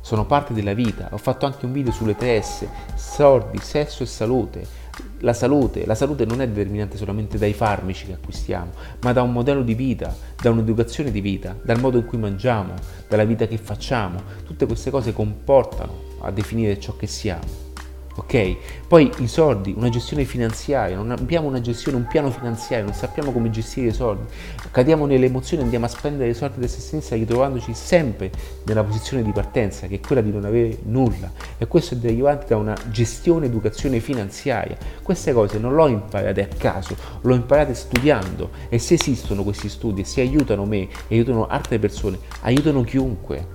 sono 0.00 0.26
parte 0.26 0.52
della 0.52 0.74
vita. 0.74 1.08
Ho 1.12 1.18
fatto 1.18 1.46
anche 1.46 1.64
un 1.64 1.72
video 1.72 1.92
sulle 1.92 2.16
tre 2.16 2.42
S, 2.42 2.66
soldi, 2.96 3.58
sesso 3.58 4.02
e 4.02 4.06
salute. 4.06 4.82
La 5.20 5.32
salute, 5.32 5.86
la 5.86 5.96
salute 5.96 6.24
non 6.24 6.40
è 6.40 6.46
determinante 6.46 6.96
solamente 6.96 7.38
dai 7.38 7.52
farmaci 7.52 8.06
che 8.06 8.12
acquistiamo, 8.12 8.70
ma 9.00 9.12
da 9.12 9.22
un 9.22 9.32
modello 9.32 9.62
di 9.62 9.74
vita, 9.74 10.14
da 10.40 10.50
un'educazione 10.50 11.10
di 11.10 11.20
vita, 11.20 11.56
dal 11.64 11.80
modo 11.80 11.98
in 11.98 12.04
cui 12.04 12.18
mangiamo, 12.18 12.74
dalla 13.08 13.24
vita 13.24 13.46
che 13.46 13.56
facciamo. 13.56 14.20
Tutte 14.44 14.66
queste 14.66 14.90
cose 14.90 15.12
comportano 15.12 16.12
a 16.20 16.30
definire 16.30 16.78
ciò 16.78 16.94
che 16.96 17.06
siamo 17.06 17.72
ok? 18.16 18.56
Poi 18.86 19.10
i 19.18 19.28
soldi, 19.28 19.74
una 19.76 19.88
gestione 19.88 20.24
finanziaria, 20.24 20.96
non 20.96 21.10
abbiamo 21.10 21.48
una 21.48 21.60
gestione, 21.60 21.96
un 21.96 22.06
piano 22.06 22.30
finanziario, 22.30 22.84
non 22.84 22.94
sappiamo 22.94 23.32
come 23.32 23.50
gestire 23.50 23.88
i 23.88 23.92
soldi, 23.92 24.24
cadiamo 24.70 25.06
nelle 25.06 25.26
emozioni, 25.26 25.62
andiamo 25.62 25.86
a 25.86 25.88
spendere 25.88 26.30
i 26.30 26.34
soldi 26.34 26.60
da 26.60 26.68
se 26.68 26.80
stessi 26.80 27.14
ritrovandoci 27.14 27.74
sempre 27.74 28.30
nella 28.64 28.84
posizione 28.84 29.22
di 29.22 29.32
partenza 29.32 29.86
che 29.86 29.96
è 29.96 30.00
quella 30.00 30.20
di 30.20 30.30
non 30.30 30.44
avere 30.44 30.78
nulla 30.84 31.32
e 31.58 31.66
questo 31.66 31.94
è 31.94 31.96
derivante 31.96 32.46
da 32.48 32.56
una 32.56 32.76
gestione 32.90 33.46
educazione 33.46 34.00
finanziaria. 34.00 34.76
Queste 35.02 35.32
cose 35.32 35.58
non 35.58 35.74
l'ho 35.74 35.88
imparate 35.88 36.42
a 36.42 36.48
caso, 36.56 36.96
l'ho 37.20 37.34
imparate 37.34 37.74
studiando 37.74 38.50
e 38.68 38.78
se 38.78 38.94
esistono 38.94 39.42
questi 39.42 39.68
studi 39.68 40.02
e 40.02 40.04
se 40.04 40.20
aiutano 40.20 40.64
me 40.64 40.88
e 41.08 41.14
aiutano 41.14 41.46
altre 41.46 41.78
persone, 41.78 42.18
aiutano 42.42 42.82
chiunque. 42.82 43.53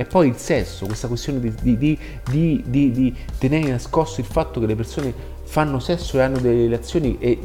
E 0.00 0.06
poi 0.06 0.28
il 0.28 0.36
sesso, 0.36 0.86
questa 0.86 1.08
questione 1.08 1.40
di, 1.40 1.76
di, 1.76 1.98
di, 2.30 2.90
di, 2.90 3.14
tenere 3.36 3.68
nascosto 3.68 4.22
il 4.22 4.26
fatto 4.26 4.58
che 4.58 4.64
le 4.64 4.74
persone 4.74 5.12
fanno 5.42 5.78
sesso 5.78 6.16
e 6.16 6.22
hanno 6.22 6.38
delle 6.38 6.62
relazioni 6.62 7.18
e 7.18 7.38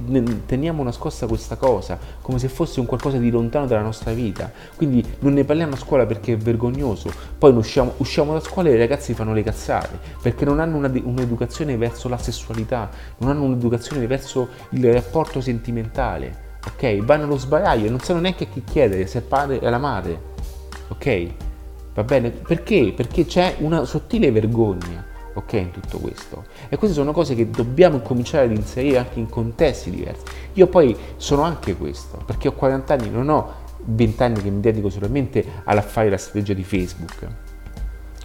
teniamo 0.45 0.81
nascosta 0.81 1.27
questa 1.27 1.57
cosa 1.57 1.99
come 2.21 2.39
se 2.39 2.47
fosse 2.47 2.79
un 2.79 2.85
qualcosa 2.85 3.17
di 3.17 3.29
lontano 3.29 3.65
dalla 3.65 3.81
nostra 3.81 4.13
vita. 4.13 4.49
Quindi 4.77 5.03
non 5.19 5.33
ne 5.33 5.43
parliamo 5.43 5.73
a 5.73 5.77
scuola 5.77 6.05
perché 6.05 6.31
è 6.31 6.37
vergognoso, 6.37 7.11
poi 7.37 7.51
usciamo, 7.51 7.95
usciamo 7.97 8.31
da 8.31 8.39
scuola 8.39 8.69
e 8.69 8.75
i 8.75 8.77
ragazzi 8.77 9.13
fanno 9.13 9.33
le 9.33 9.43
cazzate 9.43 9.99
perché 10.21 10.45
non 10.45 10.61
hanno 10.61 10.77
una, 10.77 10.89
un'educazione 11.03 11.75
verso 11.75 12.07
la 12.07 12.17
sessualità, 12.17 12.89
non 13.17 13.31
hanno 13.31 13.43
un'educazione 13.43 14.07
verso 14.07 14.47
il 14.69 14.93
rapporto 14.93 15.41
sentimentale. 15.41 16.59
Ok? 16.65 17.03
Vanno 17.03 17.25
allo 17.25 17.37
sbaraglio 17.37 17.87
e 17.87 17.89
non 17.89 17.99
sanno 17.99 18.21
neanche 18.21 18.45
a 18.45 18.47
chi 18.47 18.63
chiedere, 18.63 19.07
se 19.07 19.17
è 19.17 19.21
il 19.21 19.27
padre 19.27 19.59
o 19.61 19.69
la 19.69 19.77
madre. 19.77 20.21
Ok? 20.87 21.53
Va 21.95 22.03
bene? 22.03 22.29
Perché? 22.29 22.91
Perché 22.93 23.25
c'è 23.25 23.55
una 23.59 23.85
sottile 23.85 24.29
vergogna, 24.29 25.05
ok, 25.33 25.53
in 25.53 25.71
tutto 25.71 25.97
questo. 25.99 26.43
E 26.67 26.75
queste 26.75 26.93
sono 26.93 27.13
cose 27.13 27.35
che 27.35 27.49
dobbiamo 27.49 28.01
cominciare 28.01 28.45
ad 28.45 28.51
inserire 28.51 28.97
anche 28.97 29.17
in 29.17 29.29
contesti 29.29 29.91
diversi. 29.91 30.25
Io 30.55 30.67
poi 30.67 30.93
sono 31.15 31.43
anche 31.43 31.77
questo, 31.77 32.21
perché 32.25 32.49
ho 32.49 32.51
40 32.51 32.93
anni, 32.93 33.09
non 33.09 33.29
ho 33.29 33.53
20 33.85 34.23
anni 34.23 34.41
che 34.41 34.49
mi 34.49 34.59
dedico 34.59 34.89
solamente 34.89 35.45
all'affare 35.63 36.09
la 36.09 36.17
strategia 36.17 36.53
di 36.53 36.65
Facebook. 36.65 37.27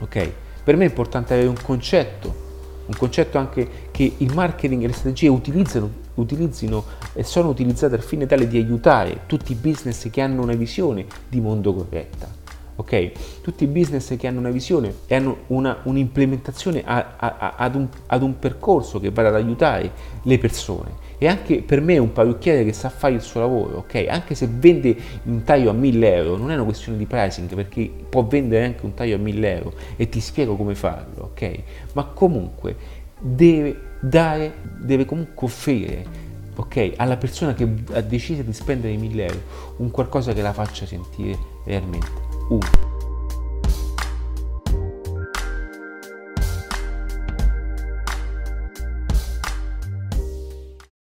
Ok? 0.01 0.33
Per 0.65 0.77
me 0.77 0.85
è 0.85 0.89
importante 0.89 1.35
avere 1.35 1.49
un 1.49 1.63
concetto, 1.63 2.49
un 2.87 2.95
concetto 2.99 3.39
anche 3.39 3.69
che 3.93 4.15
il 4.17 4.35
marketing 4.35 4.83
e 4.83 4.89
le 4.89 4.93
strategie 4.95 5.29
utilizzano, 5.29 5.89
utilizzino 6.15 6.85
e 7.13 7.23
sono 7.23 7.51
utilizzate 7.51 7.95
al 7.95 8.03
fine 8.03 8.27
tale 8.27 8.49
di 8.49 8.59
aiutare 8.59 9.21
tutti 9.27 9.53
i 9.53 9.55
business 9.55 10.11
che 10.11 10.21
hanno 10.21 10.43
una 10.43 10.55
visione 10.55 11.07
di 11.29 11.41
mondo 11.41 11.73
corretta 11.73 12.40
ok? 12.81 13.41
Tutti 13.43 13.65
i 13.65 13.67
business 13.67 14.17
che 14.17 14.27
hanno 14.27 14.39
una 14.39 14.51
visione 14.51 14.95
e 15.07 15.15
hanno 15.15 15.39
una, 15.49 15.79
un'implementazione 15.83 16.83
a, 16.85 17.15
a, 17.17 17.55
ad, 17.57 17.75
un, 17.75 17.89
ad, 18.07 18.23
un, 18.23 18.39
percorso 18.39 18.99
che 18.99 19.11
vada 19.11 19.29
ad 19.29 19.35
aiutare 19.35 19.91
le 20.23 20.39
persone. 20.39 21.09
E 21.19 21.27
anche 21.27 21.63
per 21.63 21.81
me 21.83 21.99
un 21.99 22.13
parrucchiere 22.13 22.65
che 22.65 22.73
sa 22.73 22.89
fare 22.89 23.15
il 23.15 23.21
suo 23.21 23.41
lavoro, 23.41 23.79
ok? 23.79 24.07
Anche 24.09 24.35
se 24.35 24.49
vende 24.51 24.97
un 25.25 25.43
taglio 25.45 25.71
a 25.71 25.75
1000 25.75 26.15
euro, 26.15 26.37
non 26.37 26.51
è 26.51 26.55
una 26.55 26.65
questione 26.65 26.97
di 26.97 27.05
pricing 27.05 27.55
perché 27.55 27.91
può 28.09 28.25
vendere 28.25 28.65
anche 28.65 28.85
un 28.85 28.95
taglio 28.95 29.17
a 29.17 29.19
1000 29.19 29.57
euro 29.57 29.73
e 29.97 30.09
ti 30.09 30.21
spiego 30.21 30.57
come 30.57 30.75
farlo, 30.75 31.31
ok? 31.33 31.63
Ma 31.93 32.05
comunque 32.05 32.77
deve 33.21 33.89
dare, 34.01 34.55
deve 34.79 35.05
comunque 35.05 35.47
offrire 35.47 36.29
ok, 36.57 36.93
alla 36.97 37.19
persona 37.19 37.53
che 37.53 37.69
ha 37.93 38.01
deciso 38.01 38.41
di 38.43 38.53
spendere 38.55 38.97
1000 38.97 39.25
euro 39.27 39.41
un 39.77 39.91
qualcosa 39.91 40.33
che 40.33 40.41
la 40.41 40.55
faccia 40.55 40.87
sentire 40.87 41.39
realmente 41.65 42.30
U. 42.51 43.00